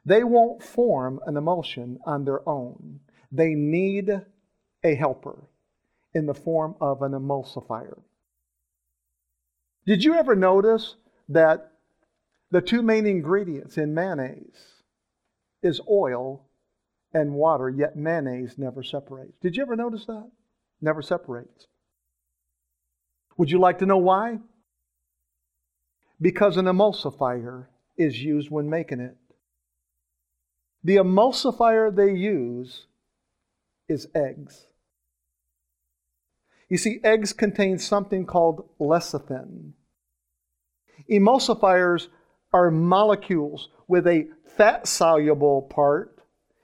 [0.07, 3.01] they won't form an emulsion on their own.
[3.31, 4.25] They need
[4.85, 5.49] a helper
[6.13, 7.99] in the form of an emulsifier.
[9.87, 10.97] Did you ever notice
[11.29, 11.73] that
[12.51, 14.83] the two main ingredients in mayonnaise
[15.63, 16.47] is oil
[17.13, 19.37] and water, yet mayonnaise never separates?
[19.41, 20.31] Did you ever notice that?
[20.81, 21.67] Never separates.
[23.37, 24.39] Would you like to know why?
[26.21, 27.67] Because an emulsifier
[27.97, 29.17] is used when making it.
[30.83, 32.87] The emulsifier they use
[33.89, 34.67] is eggs.
[36.75, 39.75] You see, eggs contain something called lecithin.
[41.09, 42.09] Emulsifiers
[42.53, 46.19] are molecules with a fat soluble part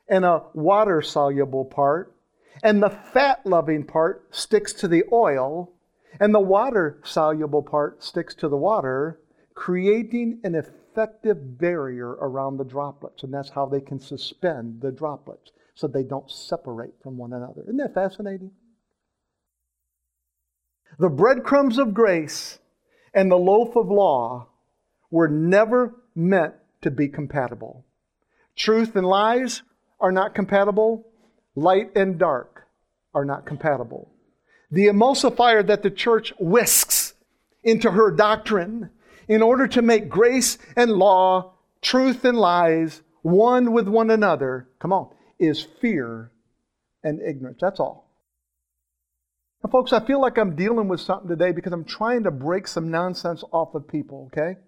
[0.09, 2.17] and a water soluble part,
[2.65, 5.75] and the fat loving part sticks to the oil,
[6.19, 9.21] and the water soluble part sticks to the water,
[9.55, 13.23] creating an effective barrier around the droplets.
[13.23, 17.63] And that's how they can suspend the droplets so they don't separate from one another.
[17.63, 18.51] Isn't that fascinating?
[20.99, 22.59] The breadcrumbs of grace
[23.15, 24.49] and the loaf of law
[25.11, 27.85] were never meant to be compatible.
[28.57, 29.63] Truth and lies
[30.01, 31.07] are not compatible,
[31.55, 32.67] light and dark
[33.15, 34.11] are not compatible.
[34.71, 37.15] The emulsifier that the church whisks
[37.63, 38.91] into her doctrine
[39.29, 44.93] in order to make grace and law, truth and lies, one with one another, come
[44.93, 46.31] on, is fear
[47.03, 47.59] and ignorance.
[47.61, 48.10] That's all.
[49.63, 52.67] Now, folks, I feel like I'm dealing with something today because I'm trying to break
[52.67, 54.59] some nonsense off of people, okay?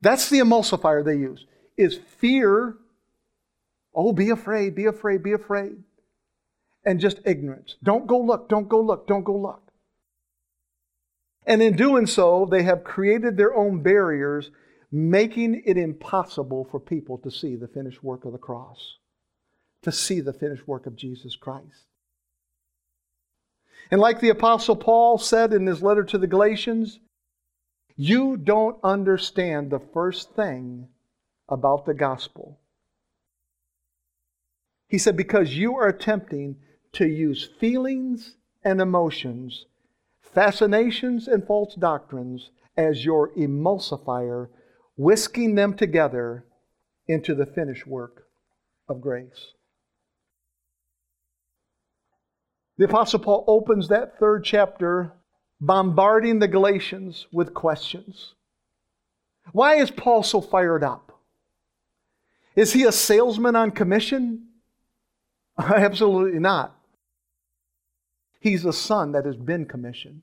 [0.00, 1.46] That's the emulsifier they use.
[1.76, 2.76] Is fear,
[3.94, 5.82] oh, be afraid, be afraid, be afraid.
[6.84, 7.76] And just ignorance.
[7.82, 9.72] Don't go look, don't go look, don't go look.
[11.46, 14.50] And in doing so, they have created their own barriers,
[14.90, 18.96] making it impossible for people to see the finished work of the cross,
[19.82, 21.86] to see the finished work of Jesus Christ.
[23.90, 27.00] And like the Apostle Paul said in his letter to the Galatians,
[27.96, 30.88] you don't understand the first thing
[31.48, 32.58] about the gospel.
[34.88, 36.56] He said, because you are attempting
[36.92, 39.66] to use feelings and emotions,
[40.20, 44.48] fascinations and false doctrines as your emulsifier,
[44.96, 46.44] whisking them together
[47.06, 48.24] into the finished work
[48.88, 49.52] of grace.
[52.82, 55.12] The Apostle Paul opens that third chapter
[55.60, 58.34] bombarding the Galatians with questions.
[59.52, 61.16] Why is Paul so fired up?
[62.56, 64.48] Is he a salesman on commission?
[65.58, 66.76] Absolutely not.
[68.40, 70.22] He's a son that has been commissioned.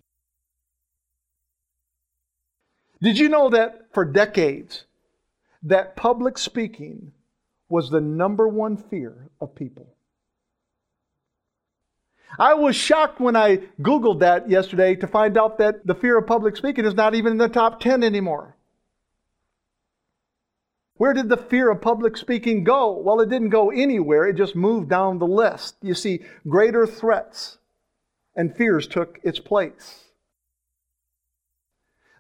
[3.02, 4.84] Did you know that for decades
[5.64, 7.14] that public speaking
[7.70, 9.96] was the number one fear of people?
[12.38, 16.28] I was shocked when I Googled that yesterday to find out that the fear of
[16.28, 18.56] public speaking is not even in the top 10 anymore.
[20.96, 22.92] Where did the fear of public speaking go?
[22.92, 25.78] Well, it didn't go anywhere, it just moved down the list.
[25.82, 27.58] You see, greater threats
[28.36, 30.04] and fears took its place.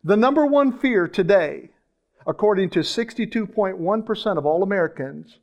[0.03, 1.71] The number one fear today,
[2.25, 5.39] according to 62.1% of all Americans,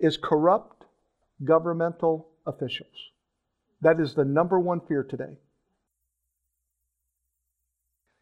[0.00, 0.86] is corrupt
[1.44, 3.10] governmental officials.
[3.80, 5.38] That is the number one fear today.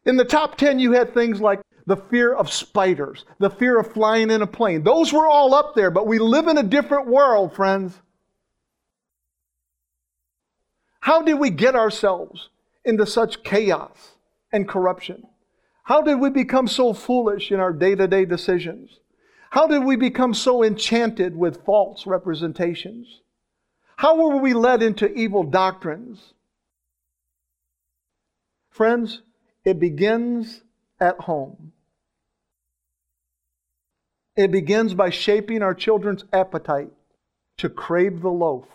[0.05, 3.93] In the top 10, you had things like the fear of spiders, the fear of
[3.93, 4.83] flying in a plane.
[4.83, 7.99] Those were all up there, but we live in a different world, friends.
[11.01, 12.49] How did we get ourselves
[12.85, 14.15] into such chaos
[14.51, 15.23] and corruption?
[15.83, 18.99] How did we become so foolish in our day to day decisions?
[19.49, 23.22] How did we become so enchanted with false representations?
[23.95, 26.33] How were we led into evil doctrines?
[28.69, 29.21] Friends,
[29.63, 30.63] it begins
[30.99, 31.71] at home.
[34.35, 36.91] It begins by shaping our children's appetite
[37.57, 38.65] to crave the loaf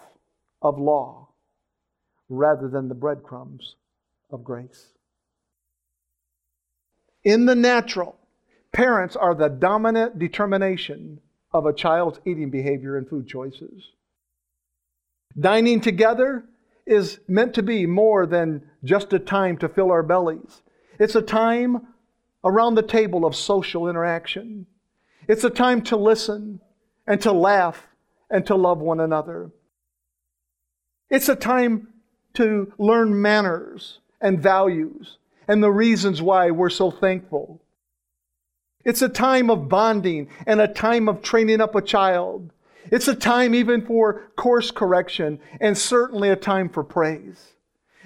[0.62, 1.28] of law
[2.28, 3.74] rather than the breadcrumbs
[4.30, 4.92] of grace.
[7.24, 8.16] In the natural,
[8.72, 11.20] parents are the dominant determination
[11.52, 13.90] of a child's eating behavior and food choices.
[15.38, 16.44] Dining together
[16.86, 20.62] is meant to be more than just a time to fill our bellies.
[20.98, 21.86] It's a time
[22.44, 24.66] around the table of social interaction.
[25.28, 26.60] It's a time to listen
[27.06, 27.86] and to laugh
[28.30, 29.50] and to love one another.
[31.10, 31.88] It's a time
[32.34, 37.62] to learn manners and values and the reasons why we're so thankful.
[38.84, 42.50] It's a time of bonding and a time of training up a child.
[42.90, 47.54] It's a time even for course correction and certainly a time for praise.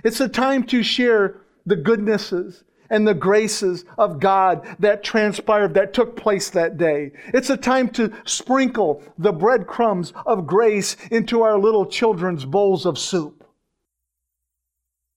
[0.05, 5.95] It's a time to share the goodnesses and the graces of God that transpired, that
[5.95, 7.13] took place that day.
[7.29, 12.99] It's a time to sprinkle the breadcrumbs of grace into our little children's bowls of
[12.99, 13.47] soup.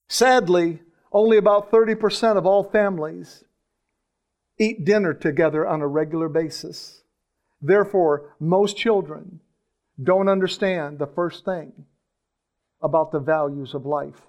[0.07, 3.43] Sadly, only about 30% of all families
[4.57, 7.01] eat dinner together on a regular basis.
[7.61, 9.41] Therefore, most children
[10.01, 11.85] don't understand the first thing
[12.81, 14.27] about the values of life.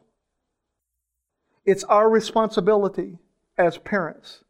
[1.64, 3.18] It's our responsibility
[3.58, 4.44] as parents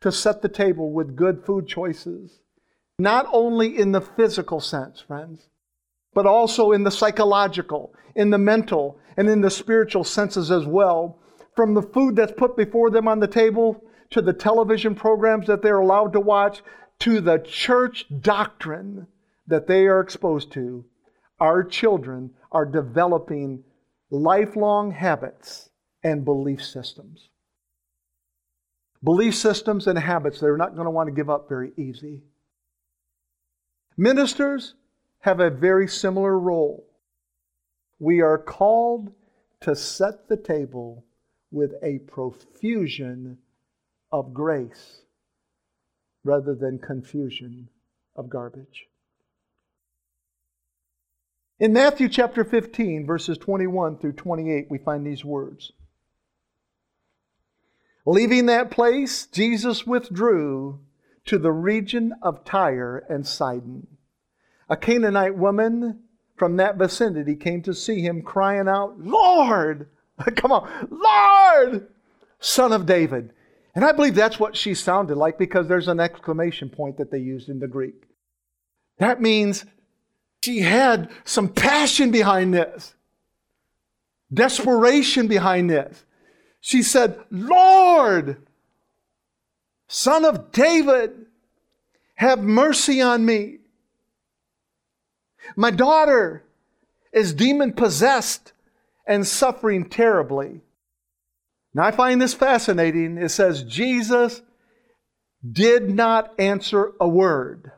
[0.00, 2.40] to set the table with good food choices,
[2.98, 5.48] not only in the physical sense, friends,
[6.14, 11.18] but also in the psychological, in the mental, and in the spiritual senses as well.
[11.54, 15.62] From the food that's put before them on the table to the television programs that
[15.62, 16.62] they're allowed to watch
[17.00, 19.06] to the church doctrine
[19.46, 20.84] that they are exposed to,
[21.40, 23.62] our children are developing
[24.10, 25.70] lifelong habits
[26.02, 27.28] and belief systems.
[29.04, 32.22] belief systems and habits they're not going to want to give up very easy.
[33.96, 34.74] Ministers
[35.20, 36.86] have a very similar role.
[37.98, 39.12] We are called
[39.60, 41.04] to set the table
[41.50, 43.38] with a profusion
[44.12, 45.02] of grace
[46.24, 47.68] rather than confusion
[48.16, 48.86] of garbage.
[51.58, 55.72] In Matthew chapter 15, verses 21 through 28, we find these words.
[58.04, 60.80] Leaving that place, Jesus withdrew
[61.24, 63.86] to the region of Tyre and Sidon.
[64.68, 66.02] A Canaanite woman
[66.36, 69.88] from that vicinity came to see him, crying out, Lord,
[70.36, 71.88] come on, Lord,
[72.38, 73.30] son of David.
[73.74, 77.18] And I believe that's what she sounded like because there's an exclamation point that they
[77.18, 78.04] used in the Greek.
[78.98, 79.64] That means
[80.46, 82.94] she had some passion behind this,
[84.32, 86.04] desperation behind this.
[86.60, 88.36] She said, Lord,
[89.88, 91.26] son of David,
[92.14, 93.58] have mercy on me.
[95.56, 96.44] My daughter
[97.12, 98.52] is demon possessed
[99.04, 100.60] and suffering terribly.
[101.74, 103.18] Now, I find this fascinating.
[103.18, 104.42] It says, Jesus
[105.44, 107.72] did not answer a word.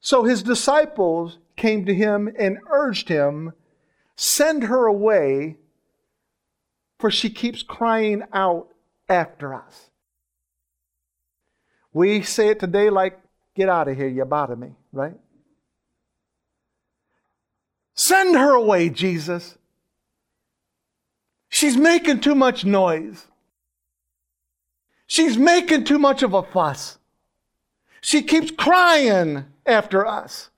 [0.00, 3.52] So his disciples came to him and urged him,
[4.16, 5.56] Send her away,
[6.98, 8.68] for she keeps crying out
[9.08, 9.90] after us.
[11.92, 13.20] We say it today like,
[13.54, 15.16] Get out of here, you bother me, right?
[17.94, 19.58] Send her away, Jesus.
[21.48, 23.26] She's making too much noise.
[25.08, 26.98] She's making too much of a fuss.
[28.00, 30.50] She keeps crying after us.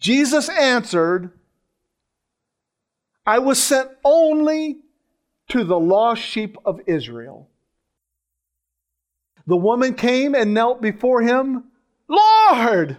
[0.00, 1.30] Jesus answered,
[3.24, 4.78] I was sent only
[5.48, 7.48] to the lost sheep of Israel.
[9.46, 11.64] The woman came and knelt before him.
[12.08, 12.96] Lord,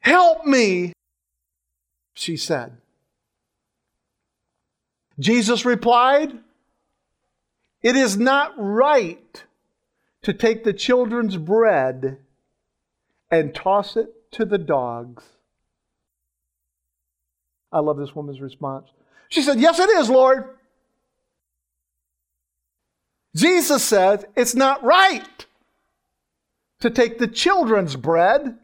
[0.00, 0.92] help me,
[2.14, 2.76] she said.
[5.18, 6.32] Jesus replied,
[7.82, 9.44] It is not right
[10.22, 12.18] to take the children's bread
[13.30, 15.24] and toss it to the dogs.
[17.72, 18.88] I love this woman's response.
[19.28, 20.44] She said, Yes, it is, Lord.
[23.34, 25.46] Jesus said, It's not right
[26.80, 28.58] to take the children's bread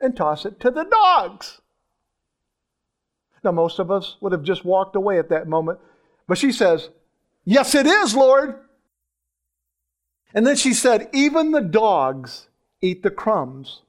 [0.00, 1.60] and toss it to the dogs.
[3.42, 5.78] Now, most of us would have just walked away at that moment.
[6.26, 6.90] But she says,
[7.44, 8.56] Yes, it is, Lord.
[10.34, 12.48] And then she said, Even the dogs
[12.80, 13.82] eat the crumbs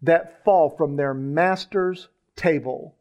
[0.00, 2.94] that fall from their master's table.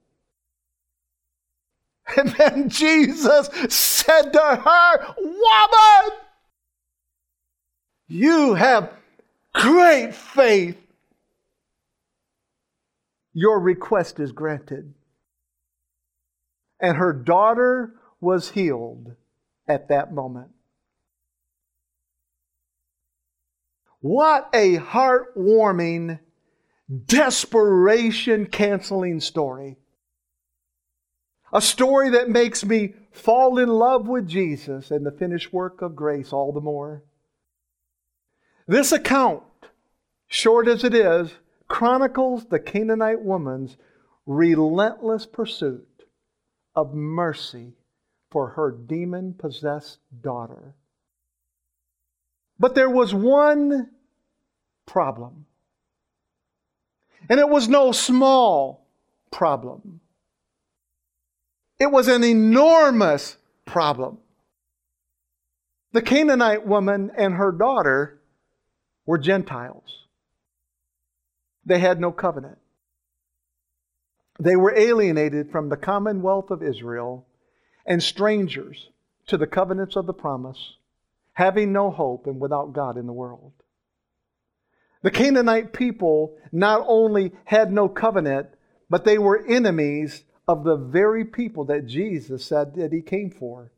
[2.17, 6.17] And then Jesus said to her, Woman,
[8.09, 8.91] you have
[9.53, 10.77] great faith.
[13.34, 14.93] Your request is granted.
[16.82, 19.15] And her daughter was healed
[19.67, 20.49] at that moment.
[24.01, 26.19] What a heartwarming,
[27.05, 29.77] desperation canceling story.
[31.53, 35.95] A story that makes me fall in love with Jesus and the finished work of
[35.95, 37.03] grace all the more.
[38.67, 39.43] This account,
[40.27, 41.31] short as it is,
[41.67, 43.77] chronicles the Canaanite woman's
[44.25, 46.05] relentless pursuit
[46.75, 47.73] of mercy
[48.31, 50.75] for her demon possessed daughter.
[52.62, 53.89] But there was one
[54.86, 55.47] problem.
[57.28, 58.86] And it was no small
[59.32, 59.99] problem.
[61.80, 64.20] It was an enormous problem.
[65.93, 68.22] The Canaanite woman and her daughter
[69.07, 70.05] were Gentiles.
[71.66, 72.59] They had no covenant.
[74.39, 77.26] They were alienated from the commonwealth of Israel
[77.88, 78.89] and strangers
[79.26, 80.76] to the covenants of the promise,
[81.34, 83.53] having no hope and without God in the world.
[85.03, 88.49] The Canaanite people not only had no covenant,
[88.89, 93.71] but they were enemies of the very people that Jesus said that he came for,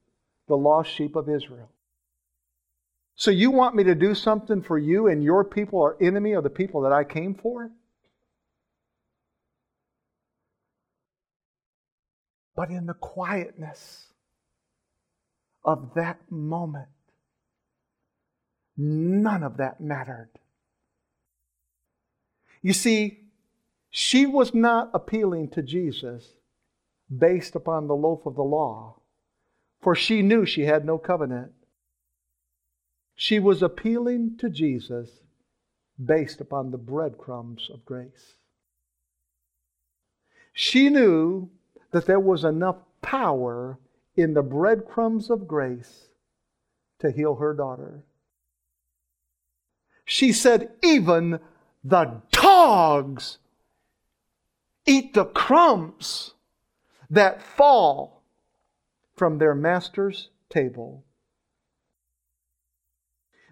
[0.47, 1.70] the lost sheep of Israel.
[3.16, 6.43] So you want me to do something for you and your people are enemy of
[6.43, 7.72] the people that I came for?
[12.56, 14.08] But in the quietness
[15.64, 16.89] of that moment,
[18.78, 20.30] none of that mattered.
[22.61, 23.19] You see,
[23.89, 26.38] she was not appealing to Jesus
[27.15, 28.95] based upon the loaf of the law,
[29.82, 31.51] for she knew she had no covenant.
[33.15, 35.09] She was appealing to Jesus
[36.03, 38.38] based upon the breadcrumbs of grace.
[40.53, 41.49] She knew
[41.91, 43.78] that there was enough power
[44.15, 46.07] in the breadcrumbs of grace
[46.99, 48.03] to heal her daughter.
[50.06, 51.39] She said, Even
[51.84, 53.38] the dogs
[54.86, 56.34] eat the crumbs
[57.10, 58.24] that fall
[59.16, 61.04] from their master's table.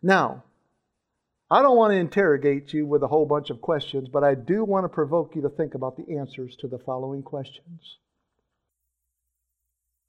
[0.01, 0.43] Now,
[1.49, 4.63] I don't want to interrogate you with a whole bunch of questions, but I do
[4.63, 7.97] want to provoke you to think about the answers to the following questions.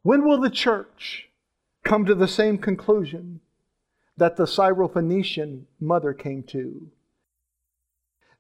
[0.03, 1.29] When will the church
[1.85, 3.41] come to the same conclusion
[4.17, 6.91] that the Syrophoenician mother came to?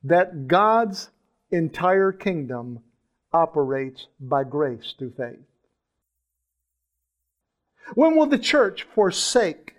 [0.04, 1.10] That God's
[1.50, 2.80] entire kingdom
[3.32, 5.38] operates by grace through faith.
[7.94, 9.74] When will the church forsake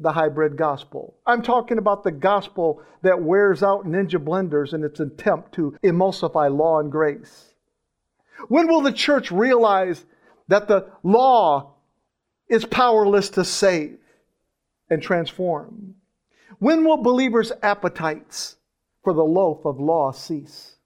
[0.00, 1.16] the hybrid gospel?
[1.26, 6.54] I'm talking about the gospel that wears out ninja blenders in its attempt to emulsify
[6.54, 7.54] law and grace.
[8.48, 10.04] When will the church realize
[10.48, 11.74] that the law
[12.48, 13.98] is powerless to save
[14.90, 15.94] and transform?
[16.58, 18.56] When will believers' appetites
[19.04, 20.76] for the loaf of law cease?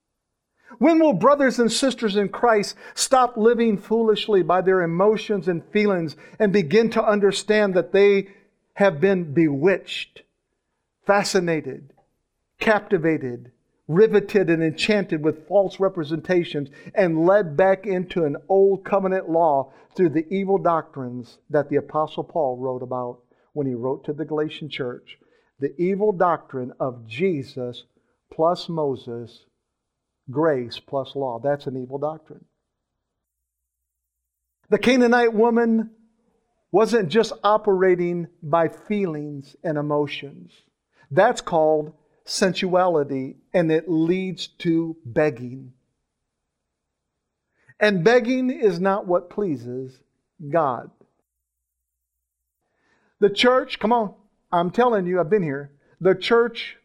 [0.79, 6.17] When will brothers and sisters in Christ stop living foolishly by their emotions and feelings
[6.39, 8.29] and begin to understand that they
[8.75, 10.23] have been bewitched,
[11.07, 11.93] fascinated,
[12.59, 13.53] captivated,
[13.87, 20.09] riveted, and enchanted with false representations and led back into an old covenant law through
[20.09, 23.21] the evil doctrines that the Apostle Paul wrote about
[23.53, 25.19] when he wrote to the Galatian church?
[25.59, 27.85] The evil doctrine of Jesus
[28.33, 29.45] plus Moses
[30.31, 31.41] grace plus law.
[31.43, 32.45] That's an evil doctrine.
[34.71, 35.91] The Canaanite woman
[36.71, 40.53] wasn't just operating by feelings and emotions.
[41.11, 41.93] That's called
[42.25, 45.75] sensuality, and it leads to begging.
[47.79, 49.99] And begging is not what pleases
[50.49, 50.91] God.
[53.23, 54.15] The church, come on,
[54.51, 55.71] I'm telling you, I've been here.
[56.01, 56.77] The church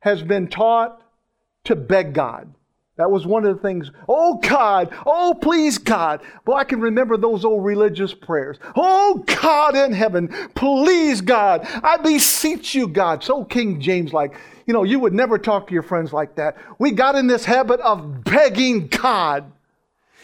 [0.00, 1.00] has been taught
[1.66, 2.52] to beg God.
[2.96, 3.88] That was one of the things.
[4.08, 6.20] Oh God, oh please God.
[6.44, 8.58] Well, I can remember those old religious prayers.
[8.74, 13.22] Oh God in heaven, please God, I beseech you, God.
[13.22, 14.34] So King James, like,
[14.66, 16.56] you know, you would never talk to your friends like that.
[16.80, 19.52] We got in this habit of begging God.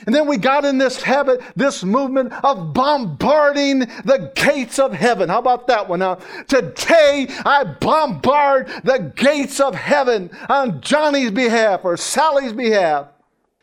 [0.07, 5.29] And then we got in this habit, this movement of bombarding the gates of heaven.
[5.29, 5.99] How about that one?
[5.99, 13.09] Now, today I bombard the gates of heaven on Johnny's behalf or Sally's behalf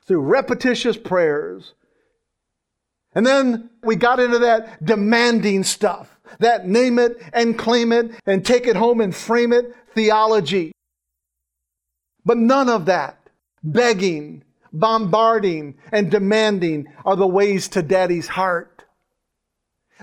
[0.06, 1.74] through repetitious prayers.
[3.14, 8.46] And then we got into that demanding stuff, that name it and claim it and
[8.46, 10.74] take it home and frame it theology.
[12.26, 13.30] But none of that
[13.64, 14.44] begging,
[14.80, 18.76] bombarding, and demanding are the ways to daddy's heart.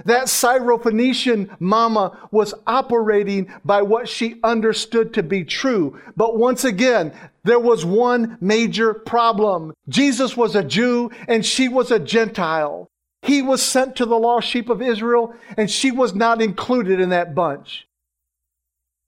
[0.07, 6.01] That Syrophoenician mama was operating by what she understood to be true.
[6.17, 7.13] But once again,
[7.45, 9.75] there was one major problem.
[9.89, 12.91] Jesus was a Jew and she was a Gentile.
[13.21, 17.11] He was sent to the lost sheep of Israel and she was not included in
[17.11, 17.87] that bunch.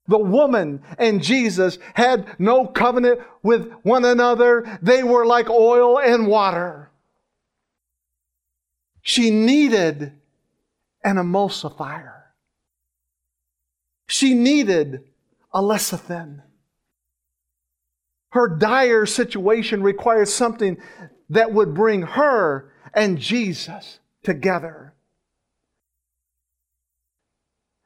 [0.07, 4.79] The woman and Jesus had no covenant with one another.
[4.81, 6.91] They were like oil and water.
[9.01, 10.13] She needed
[11.03, 12.13] an emulsifier.
[14.07, 15.03] She needed
[15.53, 16.41] a lecithin.
[18.29, 20.77] Her dire situation required something
[21.29, 24.93] that would bring her and Jesus together.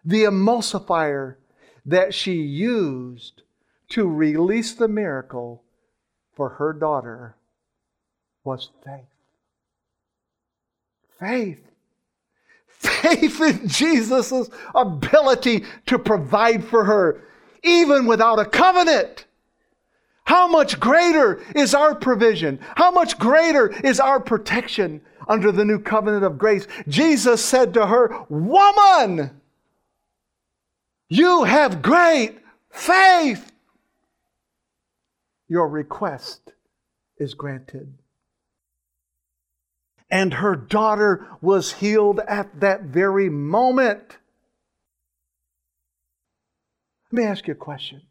[0.03, 1.35] The emulsifier
[1.89, 3.41] that she used
[3.89, 5.63] to release the miracle
[6.35, 7.35] for her daughter
[8.43, 9.05] was faith.
[11.19, 11.59] Faith.
[12.67, 17.21] Faith in Jesus' ability to provide for her,
[17.63, 19.25] even without a covenant.
[20.23, 22.59] How much greater is our provision?
[22.75, 26.67] How much greater is our protection under the new covenant of grace?
[26.87, 29.38] Jesus said to her, Woman,
[31.09, 32.37] you have great
[32.69, 33.51] faith.
[35.47, 36.53] Your request
[37.17, 37.95] is granted.
[40.11, 44.17] And her daughter was healed at that very moment.
[47.11, 48.03] Let me ask you a question.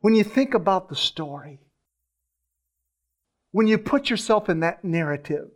[0.00, 1.60] When you think about the story,
[3.50, 5.48] when you put yourself in that narrative,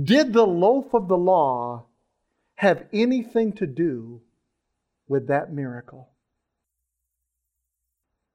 [0.00, 1.86] did the loaf of the law
[2.56, 4.20] have anything to do
[5.10, 6.08] with that miracle?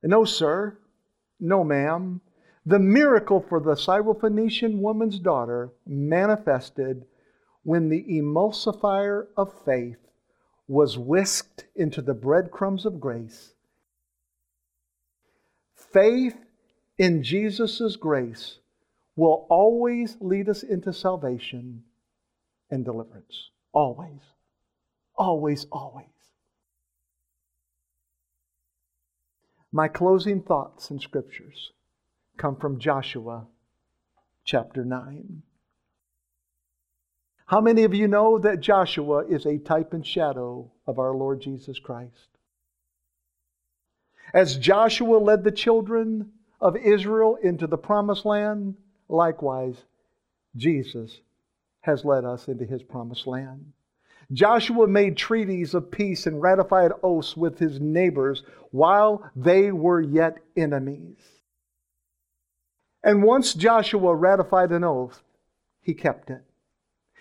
[0.03, 0.77] No, sir.
[1.39, 2.19] No, ma'am.
[2.65, 7.05] The miracle for the Syrophoenician woman's daughter manifested
[7.63, 9.99] when the emulsifier of faith
[10.67, 13.53] was whisked into the breadcrumbs of grace.
[15.93, 16.35] Faith
[16.97, 18.59] in Jesus' grace
[19.15, 21.83] will always lead us into salvation
[22.69, 23.49] and deliverance.
[23.71, 24.19] Always.
[25.17, 26.14] Always, always.
[29.75, 31.73] My closing thoughts and scriptures
[32.37, 33.45] come from Joshua
[34.45, 35.41] chapter 9.
[37.47, 41.41] How many of you know that Joshua is a type and shadow of our Lord
[41.41, 42.29] Jesus Christ?
[44.33, 48.75] As Joshua led the children of Israel into the promised land,
[49.09, 49.75] likewise,
[50.55, 51.19] Jesus
[51.81, 53.73] has led us into his promised land.
[54.31, 60.37] Joshua made treaties of peace and ratified oaths with his neighbors while they were yet
[60.57, 61.17] enemies.
[63.03, 65.21] And once Joshua ratified an oath,
[65.81, 66.41] he kept it.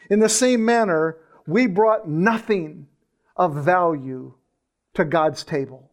[0.09, 2.89] In the same manner, we brought nothing
[3.37, 4.35] of value
[4.95, 5.91] to God's table.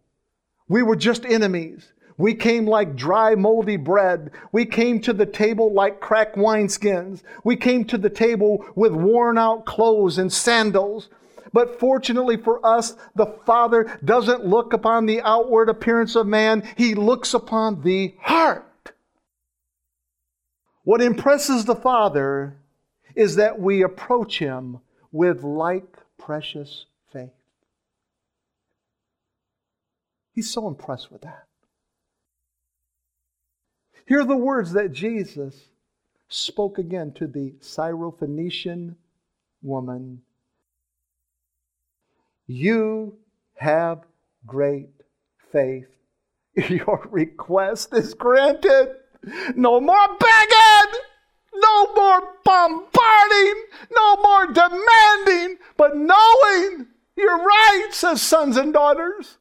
[0.70, 1.91] We were just enemies.
[2.22, 4.30] We came like dry, moldy bread.
[4.51, 7.24] We came to the table like cracked wineskins.
[7.43, 11.09] We came to the table with worn out clothes and sandals.
[11.51, 16.93] But fortunately for us, the Father doesn't look upon the outward appearance of man, He
[16.93, 18.91] looks upon the heart.
[20.84, 22.55] What impresses the Father
[23.15, 27.32] is that we approach Him with like precious faith.
[30.34, 31.47] He's so impressed with that.
[34.08, 35.70] Hear the words that Jesus
[36.28, 38.95] spoke again to the Syrophoenician
[39.62, 40.22] woman.
[42.47, 43.18] You
[43.56, 44.04] have
[44.45, 44.89] great
[45.52, 45.88] faith.
[46.70, 48.95] Your request is granted.
[49.56, 50.99] No more begging,
[51.54, 59.38] no more bombarding, no more demanding, but knowing your rights as sons and daughters.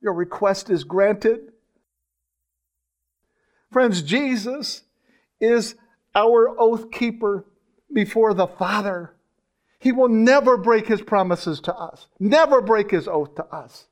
[0.00, 1.52] Your request is granted.
[3.70, 4.82] Friends, Jesus
[5.40, 5.74] is
[6.14, 7.44] our oath keeper
[7.92, 9.14] before the Father.
[9.78, 13.86] He will never break his promises to us, never break his oath to us.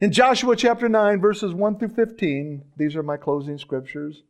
[0.00, 4.22] In Joshua chapter 9, verses 1 through 15, these are my closing scriptures.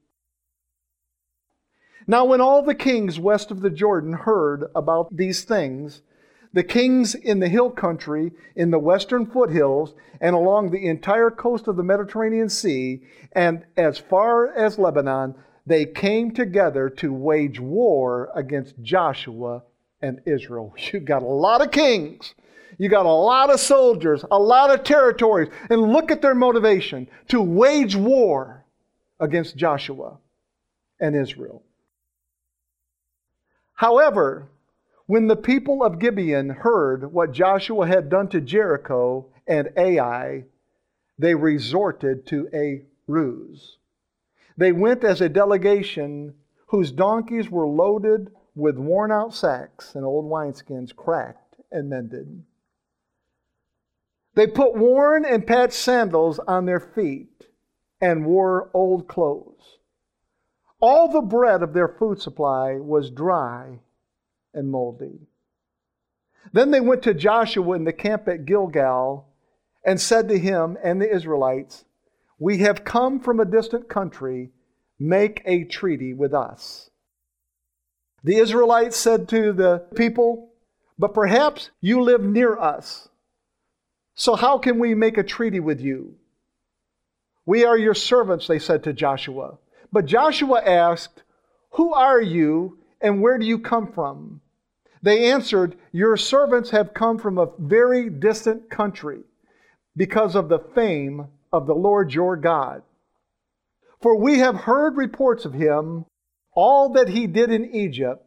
[2.06, 6.02] Now, when all the kings west of the Jordan heard about these things,
[6.56, 11.68] the kings in the hill country, in the western foothills, and along the entire coast
[11.68, 13.02] of the Mediterranean Sea,
[13.32, 15.34] and as far as Lebanon,
[15.66, 19.64] they came together to wage war against Joshua
[20.00, 20.74] and Israel.
[20.94, 22.34] You got a lot of kings.
[22.78, 25.50] You got a lot of soldiers, a lot of territories.
[25.68, 28.64] And look at their motivation to wage war
[29.20, 30.16] against Joshua
[31.00, 31.62] and Israel.
[33.74, 34.48] However,
[35.06, 40.44] when the people of Gibeon heard what Joshua had done to Jericho and Ai,
[41.18, 43.78] they resorted to a ruse.
[44.56, 46.34] They went as a delegation
[46.68, 52.42] whose donkeys were loaded with worn out sacks and old wineskins cracked and mended.
[54.34, 57.46] They put worn and patched sandals on their feet
[58.00, 59.78] and wore old clothes.
[60.80, 63.80] All the bread of their food supply was dry
[64.56, 65.20] and moldy.
[66.52, 69.28] Then they went to Joshua in the camp at Gilgal
[69.84, 71.84] and said to him and the Israelites,
[72.38, 74.50] We have come from a distant country,
[74.98, 76.90] make a treaty with us.
[78.24, 80.50] The Israelites said to the people,
[80.98, 83.08] But perhaps you live near us.
[84.14, 86.14] So how can we make a treaty with you?
[87.44, 89.58] We are your servants, they said to Joshua.
[89.92, 91.22] But Joshua asked,
[91.72, 94.40] Who are you and where do you come from?
[95.06, 99.20] They answered, Your servants have come from a very distant country
[99.96, 102.82] because of the fame of the Lord your God.
[104.00, 106.06] For we have heard reports of him,
[106.54, 108.26] all that he did in Egypt,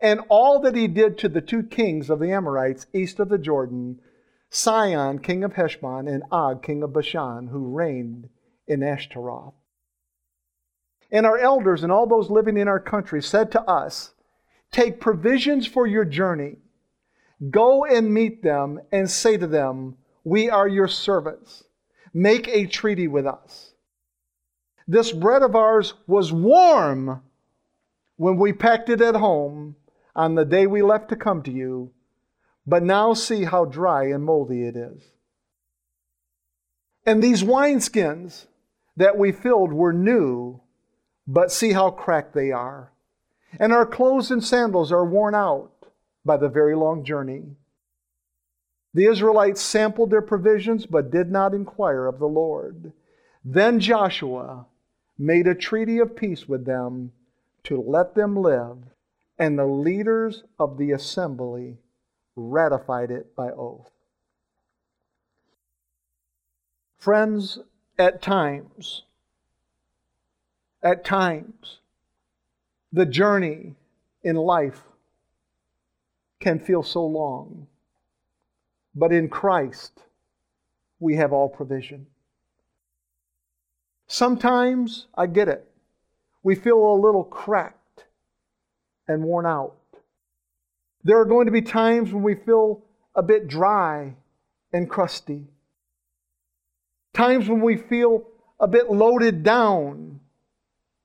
[0.00, 3.36] and all that he did to the two kings of the Amorites east of the
[3.36, 3.98] Jordan,
[4.48, 8.28] Sihon, king of Heshbon, and Og, king of Bashan, who reigned
[8.68, 9.54] in Ashtaroth.
[11.10, 14.14] And our elders and all those living in our country said to us,
[14.72, 16.56] Take provisions for your journey.
[17.50, 21.64] Go and meet them and say to them, We are your servants.
[22.14, 23.74] Make a treaty with us.
[24.88, 27.22] This bread of ours was warm
[28.16, 29.76] when we packed it at home
[30.14, 31.92] on the day we left to come to you,
[32.66, 35.02] but now see how dry and moldy it is.
[37.04, 38.46] And these wineskins
[38.96, 40.60] that we filled were new,
[41.26, 42.91] but see how cracked they are.
[43.58, 45.70] And our clothes and sandals are worn out
[46.24, 47.56] by the very long journey.
[48.94, 52.92] The Israelites sampled their provisions, but did not inquire of the Lord.
[53.44, 54.66] Then Joshua
[55.18, 57.12] made a treaty of peace with them
[57.64, 58.78] to let them live,
[59.38, 61.78] and the leaders of the assembly
[62.36, 63.90] ratified it by oath.
[66.98, 67.58] Friends,
[67.98, 69.02] at times,
[70.82, 71.78] at times,
[72.92, 73.74] the journey
[74.22, 74.82] in life
[76.40, 77.66] can feel so long.
[78.94, 80.02] But in Christ,
[81.00, 82.06] we have all provision.
[84.06, 85.66] Sometimes, I get it,
[86.42, 88.04] we feel a little cracked
[89.08, 89.76] and worn out.
[91.04, 92.82] There are going to be times when we feel
[93.14, 94.14] a bit dry
[94.72, 95.46] and crusty.
[97.14, 98.24] Times when we feel
[98.60, 100.20] a bit loaded down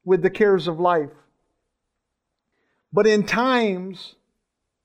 [0.06, 1.10] with the cares of life.
[2.98, 4.16] But in times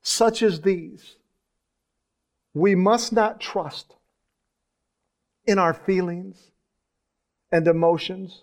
[0.03, 1.17] such as these,
[2.53, 3.95] we must not trust
[5.47, 6.51] in our feelings
[7.51, 8.43] and emotions,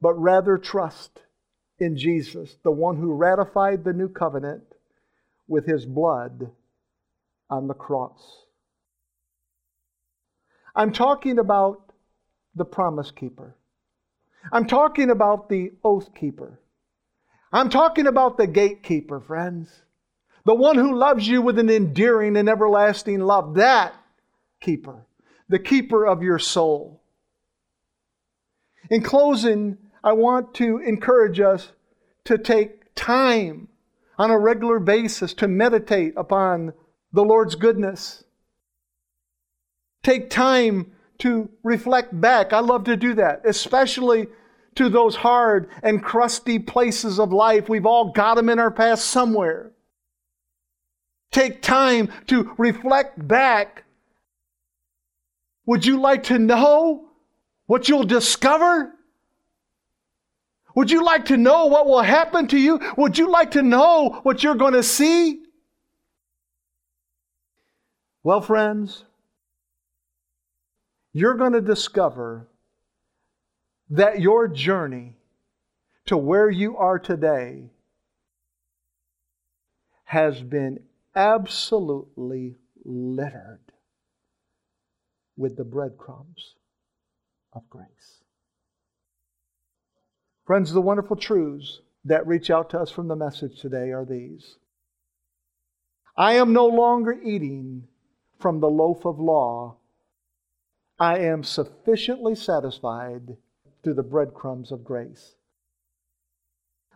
[0.00, 1.22] but rather trust
[1.80, 4.76] in Jesus, the one who ratified the new covenant
[5.48, 6.52] with his blood
[7.50, 8.44] on the cross.
[10.76, 11.90] I'm talking about
[12.54, 13.56] the promise keeper.
[14.52, 16.60] I'm talking about the oath keeper.
[17.52, 19.82] I'm talking about the gatekeeper, friends.
[20.44, 23.54] The one who loves you with an endearing and everlasting love.
[23.54, 23.94] That
[24.60, 25.06] keeper.
[25.48, 27.02] The keeper of your soul.
[28.90, 31.72] In closing, I want to encourage us
[32.24, 33.68] to take time
[34.18, 36.72] on a regular basis to meditate upon
[37.12, 38.24] the Lord's goodness.
[40.02, 42.52] Take time to reflect back.
[42.52, 44.26] I love to do that, especially
[44.74, 47.68] to those hard and crusty places of life.
[47.68, 49.72] We've all got them in our past somewhere.
[51.30, 53.84] Take time to reflect back.
[55.66, 57.08] Would you like to know
[57.66, 58.92] what you'll discover?
[60.74, 62.80] Would you like to know what will happen to you?
[62.96, 65.42] Would you like to know what you're going to see?
[68.22, 69.04] Well, friends,
[71.12, 72.48] you're going to discover
[73.92, 75.14] that your journey
[76.06, 77.70] to where you are today
[80.04, 80.80] has been
[81.14, 83.60] absolutely littered
[85.36, 86.54] with the breadcrumbs
[87.52, 88.22] of grace.
[90.46, 94.56] Friends, the wonderful truths that reach out to us from the message today are these
[96.16, 97.88] I am no longer eating
[98.40, 99.76] from the loaf of law.
[100.98, 103.36] I am sufficiently satisfied
[103.82, 105.34] through the breadcrumbs of grace.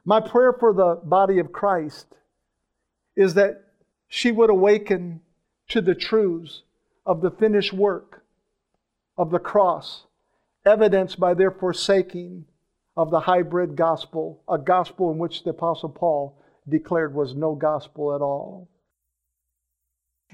[0.04, 2.06] My prayer for the body of Christ
[3.16, 3.64] is that
[4.08, 5.20] she would awaken
[5.68, 6.62] to the truths
[7.04, 8.22] of the finished work
[9.18, 10.04] of the cross,
[10.64, 12.44] evidenced by their forsaking
[12.96, 18.14] of the hybrid gospel, a gospel in which the Apostle Paul declared was no gospel
[18.14, 18.68] at all.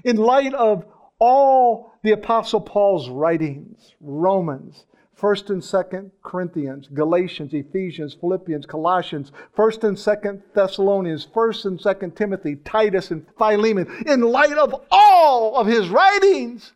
[0.03, 0.85] In light of
[1.19, 4.85] all the Apostle Paul's writings, Romans,
[5.19, 12.15] 1st and 2nd Corinthians, Galatians, Ephesians, Philippians, Colossians, 1st and 2nd Thessalonians, 1st and 2nd
[12.15, 16.73] Timothy, Titus, and Philemon, in light of all of his writings,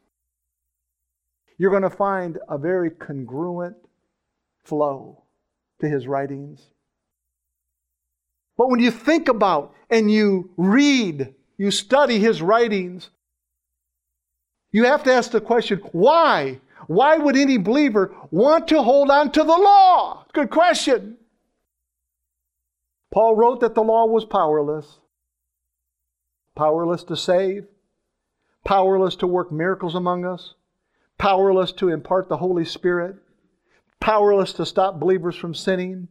[1.58, 3.76] you're going to find a very congruent
[4.64, 5.24] flow
[5.82, 6.62] to his writings.
[8.58, 13.10] But when you think about and you read, you study his writings,
[14.72, 16.60] you have to ask the question why?
[16.88, 20.26] Why would any believer want to hold on to the law?
[20.34, 21.18] Good question.
[23.12, 25.00] Paul wrote that the law was powerless.
[26.56, 27.68] Powerless to save,
[28.66, 30.56] powerless to work miracles among us,
[31.18, 33.16] powerless to impart the Holy Spirit,
[34.00, 36.08] powerless to stop believers from sinning,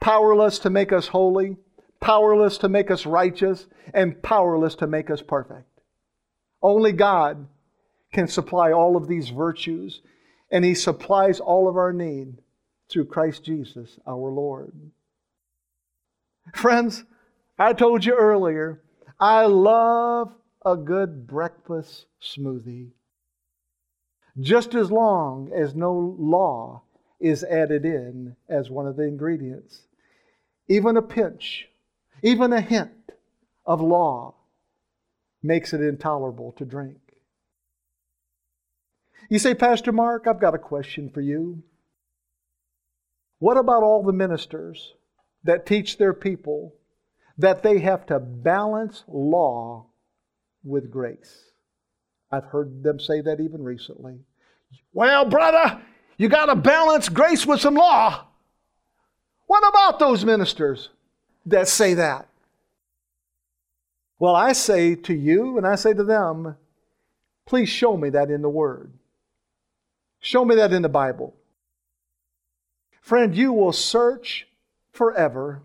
[0.00, 1.56] powerless to make us holy,
[2.00, 5.80] powerless to make us righteous, and powerless to make us perfect.
[6.62, 7.46] Only God
[8.12, 10.02] can supply all of these virtues,
[10.50, 12.38] and He supplies all of our need
[12.88, 14.72] through Christ Jesus our Lord.
[16.54, 17.04] Friends,
[17.58, 18.82] I told you earlier,
[19.18, 20.32] I love
[20.64, 22.90] a good breakfast smoothie.
[24.38, 26.82] Just as long as no law
[27.20, 29.82] is added in as one of the ingredients.
[30.68, 31.68] Even a pinch,
[32.22, 33.12] even a hint
[33.64, 34.34] of law
[35.42, 37.05] makes it intolerable to drink.
[39.28, 41.62] You say, Pastor Mark, I've got a question for you.
[43.38, 44.94] What about all the ministers
[45.44, 46.74] that teach their people
[47.38, 49.86] that they have to balance law
[50.64, 51.50] with grace?
[52.30, 54.20] I've heard them say that even recently.
[54.92, 55.80] Well, brother,
[56.16, 58.26] you got to balance grace with some law.
[59.46, 60.88] What about those ministers
[61.46, 62.28] that say that?
[64.18, 66.56] Well, I say to you and I say to them,
[67.44, 68.92] please show me that in the Word.
[70.20, 71.34] Show me that in the Bible.
[73.00, 74.48] Friend, you will search
[74.92, 75.62] forever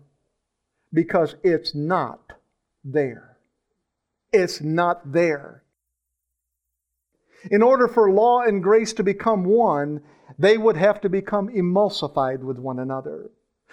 [0.92, 2.34] because it's not
[2.84, 3.36] there.
[4.32, 5.62] It's not there.
[7.50, 10.02] In order for law and grace to become one,
[10.38, 13.30] they would have to become emulsified with one another.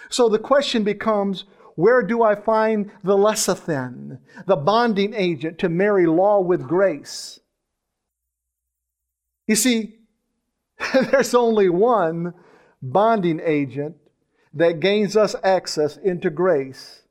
[0.10, 6.08] So the question becomes where do I find the lecithin, the bonding agent to marry
[6.08, 7.40] law with grace?
[9.48, 9.99] You see,
[11.12, 12.34] there's only one
[12.82, 13.96] bonding agent
[14.54, 17.04] that gains us access into grace,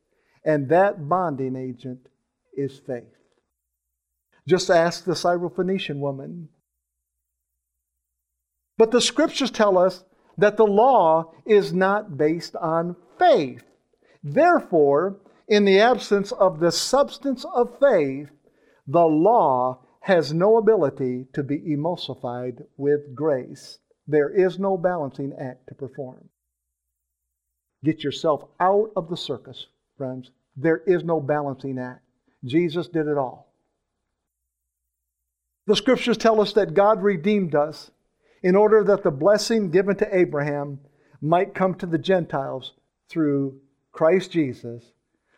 [0.45, 2.09] and that bonding agent
[2.57, 3.05] is faith.
[4.47, 6.49] Just ask the Syrophoenician woman.
[8.79, 10.05] But the scriptures tell us
[10.39, 13.65] that the law is not based on faith.
[14.23, 18.31] Therefore, in the absence of the substance of faith,
[18.87, 23.79] the law has no ability to be emulsified with grace.
[24.07, 26.31] There is no balancing act to perform.
[27.85, 29.67] Get yourself out of the circus,
[29.99, 30.31] friends.
[30.57, 32.01] There is no balancing act.
[32.43, 33.53] Jesus did it all.
[35.67, 37.91] The scriptures tell us that God redeemed us
[38.43, 40.81] in order that the blessing given to Abraham
[41.21, 42.73] might come to the Gentiles
[43.11, 43.61] through
[43.93, 44.91] Christ Jesus,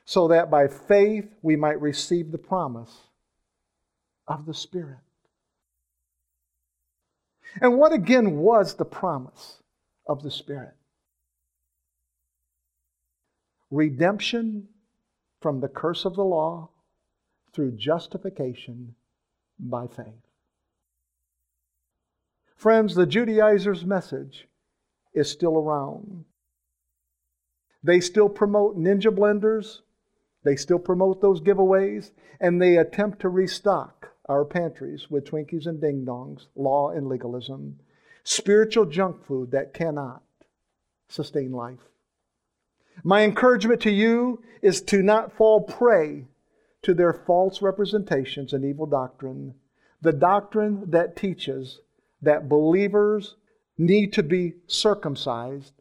[0.05, 3.10] so that by faith we might receive the promise
[4.31, 4.99] of the Spirit.
[7.61, 9.61] And what again was the promise
[10.07, 10.76] of the Spirit?
[13.72, 14.68] Redemption
[15.41, 16.70] from the curse of the law
[17.53, 18.95] through justification
[19.59, 20.28] by faith.
[22.55, 24.47] Friends, the Judaizers' message
[25.12, 26.24] is still around.
[27.83, 29.81] They still promote ninja blenders,
[30.45, 33.99] they still promote those giveaways, and they attempt to restock
[34.31, 37.81] our pantries with Twinkies and Ding Dongs, law and legalism,
[38.22, 40.22] spiritual junk food that cannot
[41.09, 41.81] sustain life.
[43.03, 46.28] My encouragement to you is to not fall prey
[46.83, 49.55] to their false representations and evil doctrine,
[50.01, 51.81] the doctrine that teaches
[52.22, 53.35] that believers
[53.76, 55.72] need to be circumcised,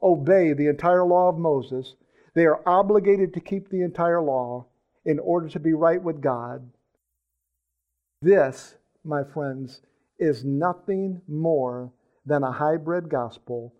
[0.00, 1.96] obey the entire law of Moses.
[2.34, 4.66] They are obligated to keep the entire law
[5.04, 6.70] in order to be right with God
[8.20, 9.80] this, my friends,
[10.18, 11.92] is nothing more
[12.26, 13.74] than a hybrid gospel.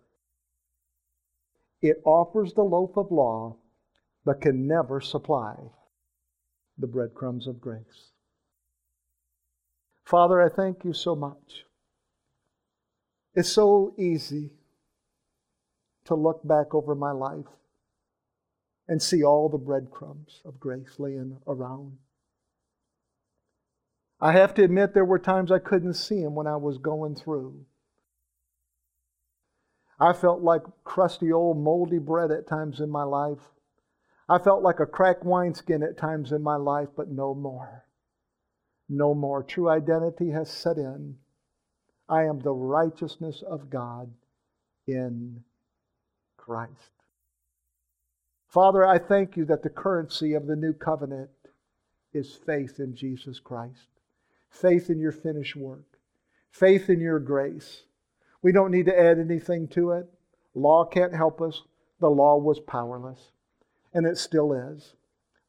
[1.81, 3.57] It offers the loaf of law,
[4.25, 5.55] but can never supply
[6.77, 8.11] the breadcrumbs of grace.
[10.05, 11.65] Father, I thank you so much.
[13.35, 14.51] It's so easy
[16.05, 17.45] to look back over my life
[18.87, 21.97] and see all the breadcrumbs of grace laying around.
[24.21, 27.15] I have to admit, there were times I couldn't see him when I was going
[27.15, 27.65] through.
[29.99, 33.39] I felt like crusty old moldy bread at times in my life.
[34.27, 37.85] I felt like a cracked wineskin at times in my life, but no more.
[38.89, 39.41] No more.
[39.41, 41.15] True identity has set in.
[42.07, 44.11] I am the righteousness of God
[44.87, 45.43] in
[46.37, 46.91] Christ.
[48.47, 51.29] Father, I thank you that the currency of the new covenant
[52.13, 53.98] is faith in Jesus Christ
[54.49, 55.99] faith in your finished work,
[56.51, 57.83] faith in your grace.
[58.41, 60.07] We don't need to add anything to it.
[60.55, 61.63] Law can't help us.
[61.99, 63.31] The law was powerless,
[63.93, 64.93] and it still is.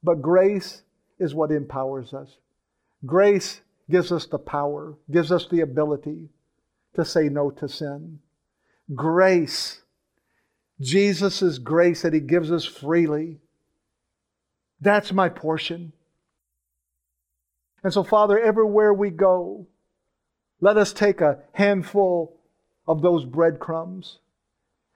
[0.02, 0.82] But grace
[1.18, 2.38] is what empowers us.
[3.06, 6.28] Grace gives us the power, gives us the ability
[6.94, 8.18] to say no to sin.
[8.94, 9.82] Grace,
[10.80, 13.38] Jesus' grace that He gives us freely,
[14.80, 15.92] that's my portion.
[17.82, 19.66] And so, Father, everywhere we go,
[20.60, 22.36] let us take a handful
[22.86, 24.18] of those breadcrumbs.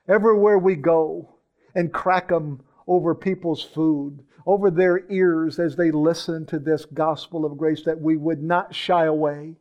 [0.07, 1.35] Everywhere we go
[1.75, 7.47] and crack them over people's food, over their ears as they listen to this gospel
[7.47, 9.57] of grace, that we would not shy away,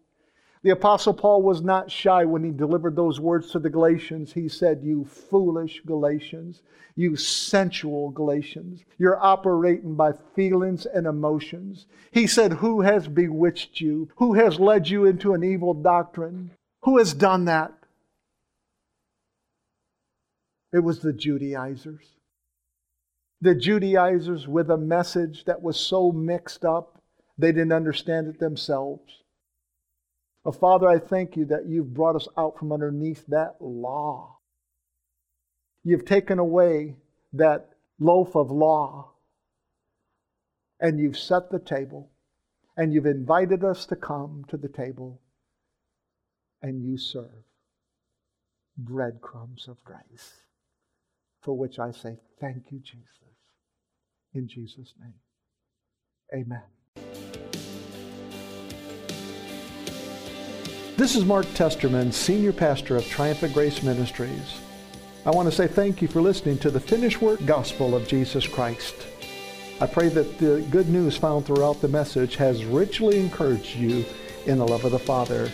[0.64, 4.32] The Apostle Paul was not shy when he delivered those words to the Galatians.
[4.32, 6.62] He said, You foolish Galatians,
[6.96, 11.86] you sensual Galatians, you're operating by feelings and emotions.
[12.12, 14.08] He said, Who has bewitched you?
[14.16, 16.52] Who has led you into an evil doctrine?
[16.84, 17.74] Who has done that?
[20.72, 22.06] It was the Judaizers.
[23.42, 27.02] The Judaizers with a message that was so mixed up,
[27.38, 29.23] they didn't understand it themselves.
[30.52, 34.40] Father, I thank you that you've brought us out from underneath that law.
[35.84, 36.98] You've taken away
[37.32, 39.12] that loaf of law
[40.80, 42.10] and you've set the table
[42.76, 45.22] and you've invited us to come to the table
[46.62, 47.44] and you serve
[48.78, 50.42] breadcrumbs of grace,
[51.42, 53.08] for which I say thank you, Jesus.
[54.34, 55.14] In Jesus' name,
[56.34, 57.43] amen.
[60.96, 64.62] This is Mark Testerman, Senior Pastor of Triumphant Grace Ministries.
[65.26, 68.46] I want to say thank you for listening to the finished work gospel of Jesus
[68.46, 68.94] Christ.
[69.82, 74.06] I pray that the good news found throughout the message has richly encouraged you
[74.46, 75.48] in the love of the Father.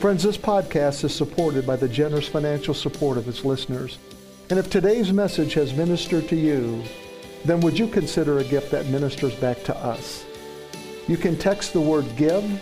[0.00, 3.98] Friends, this podcast is supported by the generous financial support of its listeners.
[4.50, 6.84] And if today's message has ministered to you,
[7.46, 10.26] then would you consider a gift that ministers back to us?
[11.08, 12.60] You can text the word GIVE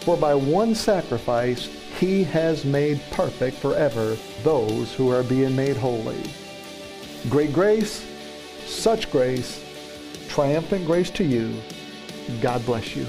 [0.00, 1.66] For by one sacrifice
[1.98, 6.20] he has made perfect forever those who are being made holy.
[7.28, 8.04] Great grace,
[8.66, 9.62] such grace,
[10.28, 11.60] triumphant grace to you.
[12.40, 13.06] God bless you.